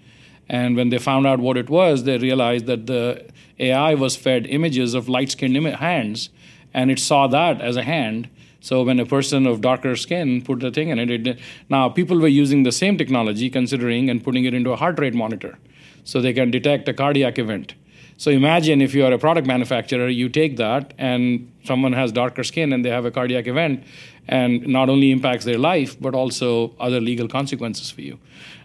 And 0.48 0.76
when 0.76 0.90
they 0.90 0.98
found 0.98 1.26
out 1.26 1.40
what 1.40 1.56
it 1.56 1.68
was, 1.68 2.04
they 2.04 2.18
realized 2.18 2.66
that 2.66 2.86
the 2.86 3.24
AI 3.58 3.94
was 3.94 4.16
fed 4.16 4.46
images 4.46 4.94
of 4.94 5.08
light 5.08 5.30
skinned 5.30 5.56
hands, 5.66 6.30
and 6.74 6.90
it 6.90 6.98
saw 6.98 7.26
that 7.28 7.60
as 7.60 7.76
a 7.76 7.82
hand. 7.82 8.28
So 8.66 8.82
when 8.82 8.98
a 8.98 9.06
person 9.06 9.46
of 9.46 9.60
darker 9.60 9.94
skin 9.94 10.42
put 10.42 10.58
the 10.58 10.72
thing 10.72 10.88
in 10.88 10.98
it, 10.98 11.28
it 11.28 11.38
now 11.68 11.88
people 11.88 12.18
were 12.18 12.26
using 12.26 12.64
the 12.64 12.72
same 12.72 12.98
technology, 12.98 13.48
considering 13.48 14.10
and 14.10 14.24
putting 14.24 14.44
it 14.44 14.54
into 14.54 14.72
a 14.72 14.76
heart 14.76 14.98
rate 14.98 15.14
monitor, 15.14 15.56
so 16.02 16.20
they 16.20 16.32
can 16.32 16.50
detect 16.50 16.88
a 16.88 16.92
cardiac 16.92 17.38
event. 17.38 17.74
So 18.16 18.32
imagine 18.32 18.82
if 18.82 18.92
you 18.92 19.04
are 19.04 19.12
a 19.12 19.18
product 19.18 19.46
manufacturer, 19.46 20.08
you 20.08 20.28
take 20.28 20.56
that 20.56 20.94
and 20.98 21.52
someone 21.62 21.92
has 21.92 22.10
darker 22.10 22.42
skin 22.42 22.72
and 22.72 22.84
they 22.84 22.90
have 22.90 23.04
a 23.04 23.12
cardiac 23.12 23.46
event, 23.46 23.84
and 24.26 24.66
not 24.66 24.88
only 24.88 25.12
impacts 25.12 25.44
their 25.44 25.58
life, 25.58 25.94
but 26.00 26.16
also 26.16 26.74
other 26.80 27.00
legal 27.00 27.28
consequences 27.28 27.92
for 27.92 28.00
you. 28.00 28.18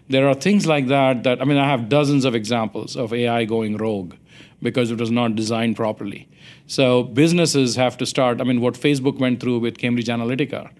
There 0.08 0.28
are 0.28 0.34
things 0.34 0.66
like 0.66 0.88
that 0.88 1.22
that, 1.22 1.40
I 1.40 1.44
mean, 1.44 1.58
I 1.58 1.68
have 1.68 1.88
dozens 1.88 2.24
of 2.24 2.34
examples 2.34 2.96
of 2.96 3.14
AI 3.14 3.44
going 3.44 3.76
rogue 3.76 4.14
because 4.60 4.90
it 4.90 4.98
was 4.98 5.12
not 5.12 5.36
designed 5.36 5.76
properly. 5.76 6.28
So 6.72 7.02
businesses 7.02 7.76
have 7.76 7.98
to 7.98 8.06
start, 8.06 8.40
I 8.40 8.44
mean, 8.44 8.62
what 8.62 8.72
Facebook 8.72 9.18
went 9.18 9.40
through 9.40 9.58
with 9.58 9.76
Cambridge 9.76 10.06
Analytica, 10.06 10.70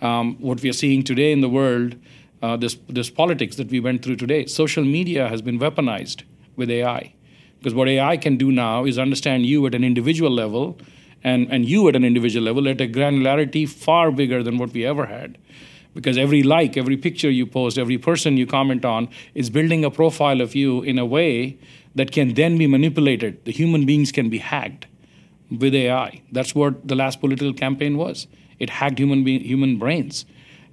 um, 0.00 0.36
what 0.40 0.62
we 0.62 0.70
are 0.70 0.72
seeing 0.72 1.04
today 1.04 1.30
in 1.30 1.42
the 1.42 1.48
world, 1.50 1.94
uh, 2.40 2.56
this, 2.56 2.78
this 2.88 3.10
politics 3.10 3.56
that 3.56 3.68
we 3.68 3.78
went 3.78 4.02
through 4.02 4.16
today, 4.16 4.46
social 4.46 4.82
media 4.82 5.28
has 5.28 5.42
been 5.42 5.58
weaponized 5.58 6.22
with 6.56 6.70
AI. 6.70 7.12
Because 7.58 7.74
what 7.74 7.86
AI 7.86 8.16
can 8.16 8.38
do 8.38 8.50
now 8.50 8.86
is 8.86 8.98
understand 8.98 9.44
you 9.44 9.66
at 9.66 9.74
an 9.74 9.84
individual 9.84 10.30
level 10.30 10.78
and, 11.22 11.52
and 11.52 11.66
you 11.66 11.86
at 11.86 11.96
an 11.96 12.04
individual 12.06 12.46
level 12.46 12.66
at 12.66 12.80
a 12.80 12.88
granularity 12.88 13.68
far 13.68 14.10
bigger 14.10 14.42
than 14.42 14.56
what 14.56 14.72
we 14.72 14.86
ever 14.86 15.04
had. 15.04 15.36
Because 15.92 16.16
every 16.16 16.42
like, 16.42 16.78
every 16.78 16.96
picture 16.96 17.30
you 17.30 17.44
post, 17.44 17.76
every 17.76 17.98
person 17.98 18.38
you 18.38 18.46
comment 18.46 18.86
on 18.86 19.06
is 19.34 19.50
building 19.50 19.84
a 19.84 19.90
profile 19.90 20.40
of 20.40 20.54
you 20.54 20.80
in 20.80 20.98
a 20.98 21.04
way 21.04 21.58
that 21.94 22.10
can 22.10 22.32
then 22.32 22.56
be 22.56 22.66
manipulated. 22.66 23.44
The 23.44 23.52
human 23.52 23.84
beings 23.84 24.12
can 24.12 24.30
be 24.30 24.38
hacked 24.38 24.86
with 25.58 25.74
AI. 25.74 26.22
That's 26.30 26.54
what 26.54 26.86
the 26.86 26.94
last 26.94 27.20
political 27.20 27.52
campaign 27.52 27.96
was. 27.96 28.26
It 28.58 28.70
hacked 28.70 28.98
human 28.98 29.24
be- 29.24 29.46
human 29.46 29.78
brains, 29.78 30.24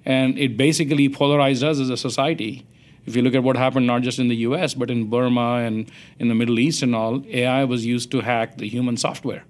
and 0.06 0.38
it 0.38 0.58
basically 0.58 1.10
polarized 1.10 1.64
us 1.64 1.80
as 1.80 1.90
a 1.90 1.98
society. 1.98 2.66
If 3.06 3.16
you 3.16 3.22
look 3.22 3.34
at 3.34 3.44
what 3.44 3.58
happened 3.58 3.88
not 3.88 4.02
just 4.04 4.20
in 4.20 4.28
the 4.28 4.36
U.S. 4.48 4.74
but 4.74 4.92
in 4.92 5.10
Burma 5.10 5.64
and 5.66 5.90
in 6.20 6.28
the 6.28 6.36
Middle 6.36 6.60
East 6.60 6.84
and 6.84 6.94
all, 6.94 7.24
AI 7.28 7.64
was 7.64 7.86
used 7.86 8.12
to 8.12 8.22
hack 8.22 8.58
the 8.58 8.68
human 8.68 8.98
software. 8.98 9.44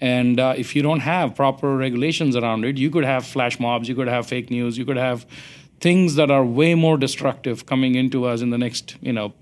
And 0.00 0.38
uh, 0.40 0.54
if 0.56 0.74
you 0.74 0.82
don't 0.82 1.00
have 1.00 1.34
proper 1.34 1.76
regulations 1.76 2.36
around 2.36 2.64
it, 2.64 2.76
you 2.76 2.90
could 2.90 3.04
have 3.04 3.24
flash 3.24 3.58
mobs, 3.60 3.88
you 3.88 3.94
could 3.94 4.08
have 4.08 4.26
fake 4.26 4.50
news, 4.50 4.76
you 4.76 4.84
could 4.84 4.96
have 4.96 5.26
things 5.80 6.14
that 6.16 6.30
are 6.30 6.44
way 6.44 6.74
more 6.74 6.96
destructive 6.96 7.66
coming 7.66 7.94
into 7.94 8.24
us 8.24 8.40
in 8.40 8.50
the 8.50 8.58
next, 8.58 8.96
you 9.00 9.12
know, 9.12 9.32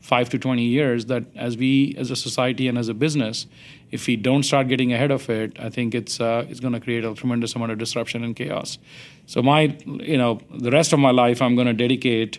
five 0.00 0.28
to 0.30 0.38
20 0.38 0.62
years 0.62 1.06
that 1.06 1.24
as 1.36 1.56
we 1.56 1.94
as 1.98 2.10
a 2.10 2.16
society 2.16 2.68
and 2.68 2.78
as 2.78 2.88
a 2.88 2.94
business 2.94 3.46
if 3.90 4.06
we 4.06 4.16
don't 4.16 4.44
start 4.44 4.68
getting 4.68 4.92
ahead 4.92 5.10
of 5.10 5.28
it 5.28 5.58
i 5.60 5.68
think 5.68 5.94
it's 5.94 6.20
uh, 6.20 6.44
it's 6.48 6.60
going 6.60 6.72
to 6.72 6.80
create 6.80 7.04
a 7.04 7.14
tremendous 7.14 7.54
amount 7.54 7.72
of 7.72 7.78
disruption 7.78 8.24
and 8.24 8.36
chaos. 8.36 8.78
So 9.26 9.42
my 9.42 9.76
you 9.84 10.18
know 10.18 10.40
the 10.50 10.70
rest 10.70 10.92
of 10.92 10.98
my 10.98 11.10
life 11.10 11.42
i'm 11.42 11.54
going 11.54 11.66
to 11.66 11.74
dedicate 11.74 12.38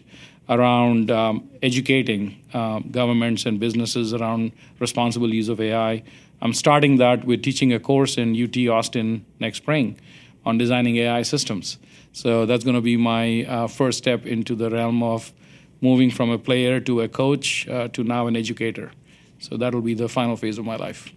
around 0.50 1.12
um, 1.12 1.50
educating 1.62 2.42
uh, 2.54 2.80
governments 2.80 3.46
and 3.46 3.60
businesses 3.60 4.14
around 4.14 4.52
responsible 4.80 5.34
use 5.34 5.50
of 5.50 5.62
ai 5.62 6.04
i'm 6.42 6.54
starting 6.54 6.98
that 6.98 7.24
with 7.26 7.44
teaching 7.44 7.72
a 7.72 7.80
course 7.80 8.18
in 8.18 8.36
ut 8.44 8.58
austin 8.68 9.26
next 9.40 9.58
spring 9.58 9.98
on 10.46 10.58
designing 10.58 10.98
ai 10.98 11.22
systems. 11.22 11.78
So 12.14 12.46
that's 12.46 12.64
going 12.64 12.76
to 12.76 12.82
be 12.82 12.98
my 12.98 13.46
uh, 13.46 13.68
first 13.68 13.98
step 13.98 14.26
into 14.26 14.56
the 14.56 14.70
realm 14.70 15.04
of 15.04 15.32
moving 15.82 16.12
from 16.12 16.30
a 16.30 16.38
player 16.38 16.80
to 16.80 17.02
a 17.02 17.08
coach 17.08 17.68
uh, 17.68 17.88
to 17.90 18.04
now 18.04 18.28
an 18.28 18.36
educator. 18.36 18.92
So 19.40 19.58
that'll 19.58 19.82
be 19.82 19.96
the 19.96 20.08
final 20.08 20.38
phase 20.38 20.58
of 20.58 20.66
my 20.66 20.76
life. 20.76 21.12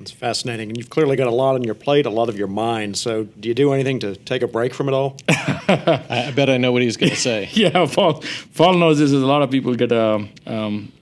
It's 0.00 0.12
fascinating. 0.12 0.68
And 0.68 0.76
you've 0.76 0.90
clearly 0.90 1.16
got 1.16 1.26
a 1.26 1.32
lot 1.32 1.56
on 1.56 1.64
your 1.64 1.74
plate, 1.74 2.06
a 2.06 2.10
lot 2.10 2.28
of 2.28 2.38
your 2.38 2.46
mind. 2.46 2.96
So, 2.96 3.24
do 3.24 3.48
you 3.48 3.54
do 3.54 3.72
anything 3.72 3.98
to 4.00 4.14
take 4.14 4.42
a 4.42 4.46
break 4.46 4.72
from 4.72 4.88
it 4.88 4.94
all? 4.94 5.16
I 5.28 6.32
bet 6.36 6.48
I 6.48 6.56
know 6.56 6.70
what 6.70 6.82
he's 6.82 6.96
going 6.96 7.10
to 7.10 7.16
say. 7.16 7.48
yeah, 7.52 7.84
Paul, 7.92 8.22
Paul 8.54 8.74
knows 8.74 9.00
this. 9.00 9.10
Is 9.10 9.22
a 9.22 9.26
lot 9.26 9.42
of 9.42 9.50
people 9.50 9.74
get 9.74 9.90
uh, 9.90 10.20
um, 10.46 10.92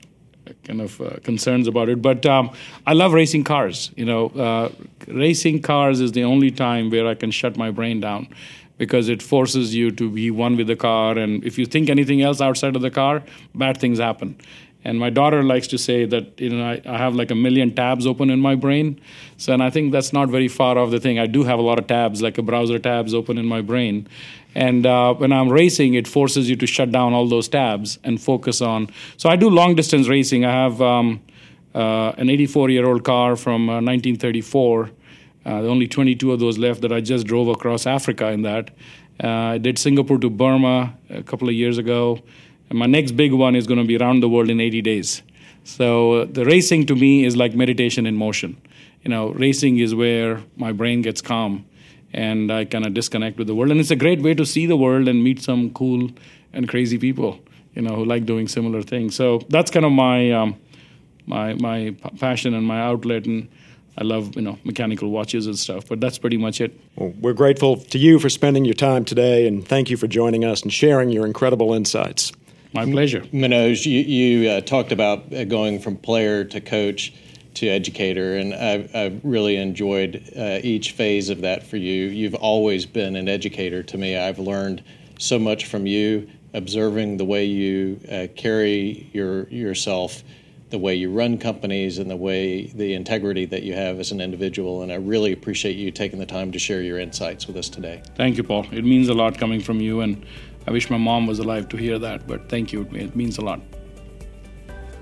kind 0.64 0.80
of 0.80 0.98
uh, 1.00 1.18
concerns 1.22 1.68
about 1.68 1.90
it. 1.90 2.00
But 2.00 2.24
um, 2.24 2.50
I 2.86 2.94
love 2.94 3.12
racing 3.12 3.44
cars. 3.44 3.90
You 3.96 4.06
know, 4.06 4.28
uh, 4.28 4.70
racing 5.06 5.60
cars 5.60 6.00
is 6.00 6.12
the 6.12 6.24
only 6.24 6.50
time 6.50 6.88
where 6.88 7.06
I 7.06 7.14
can 7.14 7.30
shut 7.30 7.58
my 7.58 7.70
brain 7.70 8.00
down 8.00 8.28
because 8.78 9.08
it 9.08 9.22
forces 9.22 9.74
you 9.74 9.90
to 9.90 10.10
be 10.10 10.30
one 10.30 10.56
with 10.56 10.66
the 10.66 10.76
car. 10.76 11.16
And 11.16 11.44
if 11.44 11.58
you 11.58 11.66
think 11.66 11.88
anything 11.88 12.22
else 12.22 12.40
outside 12.40 12.76
of 12.76 12.82
the 12.82 12.90
car, 12.90 13.22
bad 13.54 13.78
things 13.78 13.98
happen. 13.98 14.36
And 14.84 15.00
my 15.00 15.10
daughter 15.10 15.42
likes 15.42 15.66
to 15.68 15.78
say 15.78 16.04
that 16.04 16.40
you 16.40 16.50
know 16.50 16.64
I, 16.64 16.80
I, 16.86 16.96
have 16.96 17.16
like 17.16 17.32
a 17.32 17.34
million 17.34 17.74
tabs 17.74 18.06
open 18.06 18.30
in 18.30 18.38
my 18.38 18.54
brain. 18.54 19.00
So 19.36 19.52
and 19.52 19.60
I 19.60 19.68
think 19.68 19.90
that's 19.90 20.12
not 20.12 20.28
very 20.28 20.46
far 20.46 20.78
off 20.78 20.92
the 20.92 21.00
thing. 21.00 21.18
I 21.18 21.26
do 21.26 21.42
have 21.42 21.58
a 21.58 21.62
lot 21.62 21.80
of 21.80 21.88
tabs, 21.88 22.22
like 22.22 22.38
a 22.38 22.42
browser 22.42 22.78
tabs 22.78 23.12
open 23.12 23.36
in 23.36 23.46
my 23.46 23.62
brain. 23.62 24.06
And 24.54 24.86
uh, 24.86 25.14
when 25.14 25.32
I'm 25.32 25.48
racing, 25.48 25.94
it 25.94 26.06
forces 26.06 26.48
you 26.48 26.54
to 26.56 26.66
shut 26.68 26.92
down 26.92 27.14
all 27.14 27.28
those 27.28 27.48
tabs 27.48 27.98
and 28.04 28.22
focus 28.22 28.60
on. 28.60 28.88
So 29.16 29.28
I 29.28 29.34
do 29.34 29.50
long 29.50 29.74
distance 29.74 30.06
racing. 30.08 30.44
I 30.44 30.52
have 30.52 30.80
um, 30.80 31.20
uh, 31.74 32.12
an 32.16 32.30
84 32.30 32.70
year 32.70 32.86
old 32.86 33.02
car 33.02 33.34
from 33.34 33.68
uh, 33.68 33.82
1934 33.82 34.90
uh, 35.46 35.62
the 35.62 35.68
only 35.68 35.86
22 35.86 36.32
of 36.32 36.40
those 36.40 36.58
left 36.58 36.80
that 36.82 36.92
I 36.92 37.00
just 37.00 37.26
drove 37.26 37.46
across 37.46 37.86
Africa 37.86 38.28
in 38.30 38.42
that. 38.42 38.70
Uh, 39.22 39.28
I 39.28 39.58
did 39.58 39.78
Singapore 39.78 40.18
to 40.18 40.28
Burma 40.28 40.94
a 41.08 41.22
couple 41.22 41.48
of 41.48 41.54
years 41.54 41.78
ago. 41.78 42.20
And 42.68 42.78
my 42.78 42.86
next 42.86 43.12
big 43.12 43.32
one 43.32 43.54
is 43.54 43.66
going 43.68 43.78
to 43.78 43.86
be 43.86 43.96
around 43.96 44.20
the 44.20 44.28
world 44.28 44.50
in 44.50 44.60
80 44.60 44.82
days. 44.82 45.22
So 45.62 46.14
uh, 46.14 46.26
the 46.28 46.44
racing 46.44 46.86
to 46.86 46.96
me 46.96 47.24
is 47.24 47.36
like 47.36 47.54
meditation 47.54 48.06
in 48.06 48.16
motion. 48.16 48.60
You 49.04 49.10
know, 49.10 49.28
racing 49.30 49.78
is 49.78 49.94
where 49.94 50.42
my 50.56 50.72
brain 50.72 51.00
gets 51.02 51.22
calm 51.22 51.64
and 52.12 52.50
I 52.50 52.64
kind 52.64 52.84
of 52.84 52.92
disconnect 52.92 53.38
with 53.38 53.46
the 53.46 53.54
world. 53.54 53.70
And 53.70 53.78
it's 53.78 53.92
a 53.92 53.96
great 53.96 54.20
way 54.22 54.34
to 54.34 54.44
see 54.44 54.66
the 54.66 54.76
world 54.76 55.06
and 55.06 55.22
meet 55.22 55.40
some 55.40 55.70
cool 55.70 56.10
and 56.52 56.68
crazy 56.68 56.98
people, 56.98 57.38
you 57.74 57.82
know, 57.82 57.94
who 57.94 58.04
like 58.04 58.26
doing 58.26 58.48
similar 58.48 58.82
things. 58.82 59.14
So 59.14 59.42
that's 59.48 59.70
kind 59.70 59.86
of 59.86 59.92
my 59.92 60.32
um, 60.32 60.56
my 61.26 61.54
my 61.54 61.94
passion 62.18 62.54
and 62.54 62.66
my 62.66 62.80
outlet. 62.80 63.26
And 63.26 63.48
I 63.98 64.04
love 64.04 64.36
you 64.36 64.42
know 64.42 64.58
mechanical 64.64 65.10
watches 65.10 65.46
and 65.46 65.58
stuff, 65.58 65.84
but 65.88 66.00
that's 66.00 66.18
pretty 66.18 66.36
much 66.36 66.60
it. 66.60 66.78
Well, 66.96 67.14
we're 67.20 67.32
grateful 67.32 67.76
to 67.76 67.98
you 67.98 68.18
for 68.18 68.28
spending 68.28 68.64
your 68.64 68.74
time 68.74 69.04
today, 69.04 69.46
and 69.46 69.66
thank 69.66 69.90
you 69.90 69.96
for 69.96 70.06
joining 70.06 70.44
us 70.44 70.62
and 70.62 70.72
sharing 70.72 71.10
your 71.10 71.26
incredible 71.26 71.72
insights. 71.72 72.32
My 72.72 72.84
pleasure. 72.84 73.20
Manoj, 73.32 73.86
you, 73.86 74.00
you 74.00 74.50
uh, 74.50 74.60
talked 74.60 74.92
about 74.92 75.32
uh, 75.32 75.44
going 75.44 75.80
from 75.80 75.96
player 75.96 76.44
to 76.44 76.60
coach 76.60 77.14
to 77.54 77.68
educator, 77.68 78.36
and 78.36 78.52
I've, 78.52 78.94
I've 78.94 79.24
really 79.24 79.56
enjoyed 79.56 80.30
uh, 80.36 80.58
each 80.62 80.92
phase 80.92 81.30
of 81.30 81.40
that 81.40 81.66
for 81.66 81.78
you. 81.78 82.06
You've 82.08 82.34
always 82.34 82.84
been 82.84 83.16
an 83.16 83.28
educator 83.28 83.82
to 83.82 83.96
me. 83.96 84.18
I've 84.18 84.38
learned 84.38 84.84
so 85.18 85.38
much 85.38 85.64
from 85.64 85.86
you, 85.86 86.28
observing 86.52 87.16
the 87.16 87.24
way 87.24 87.46
you 87.46 87.98
uh, 88.12 88.26
carry 88.36 89.08
your 89.14 89.48
yourself 89.48 90.22
the 90.70 90.78
way 90.78 90.94
you 90.94 91.12
run 91.12 91.38
companies 91.38 91.98
and 91.98 92.10
the 92.10 92.16
way 92.16 92.66
the 92.66 92.94
integrity 92.94 93.44
that 93.46 93.62
you 93.62 93.74
have 93.74 94.00
as 94.00 94.10
an 94.10 94.20
individual. 94.20 94.82
And 94.82 94.90
I 94.90 94.96
really 94.96 95.32
appreciate 95.32 95.76
you 95.76 95.90
taking 95.90 96.18
the 96.18 96.26
time 96.26 96.50
to 96.52 96.58
share 96.58 96.82
your 96.82 96.98
insights 96.98 97.46
with 97.46 97.56
us 97.56 97.68
today. 97.68 98.02
Thank 98.16 98.36
you, 98.36 98.42
Paul. 98.42 98.66
It 98.72 98.84
means 98.84 99.08
a 99.08 99.14
lot 99.14 99.38
coming 99.38 99.60
from 99.60 99.80
you, 99.80 100.00
and 100.00 100.26
I 100.66 100.72
wish 100.72 100.90
my 100.90 100.98
mom 100.98 101.26
was 101.26 101.38
alive 101.38 101.68
to 101.68 101.76
hear 101.76 101.98
that, 102.00 102.26
but 102.26 102.48
thank 102.48 102.72
you. 102.72 102.82
It 102.92 103.14
means 103.14 103.38
a 103.38 103.42
lot. 103.42 103.60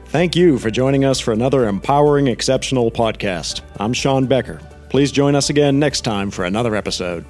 Thank 0.07 0.37
you 0.37 0.59
for 0.59 0.71
joining 0.71 1.05
us 1.05 1.19
for 1.19 1.33
another 1.33 1.67
empowering, 1.67 2.29
exceptional 2.29 2.91
podcast. 2.91 3.63
I'm 3.81 3.93
Sean 3.93 4.27
Becker. 4.27 4.61
Please 4.91 5.11
join 5.11 5.35
us 5.35 5.51
again 5.51 5.79
next 5.81 6.03
time 6.03 6.31
for 6.31 6.45
another 6.45 6.77
episode. 6.77 7.25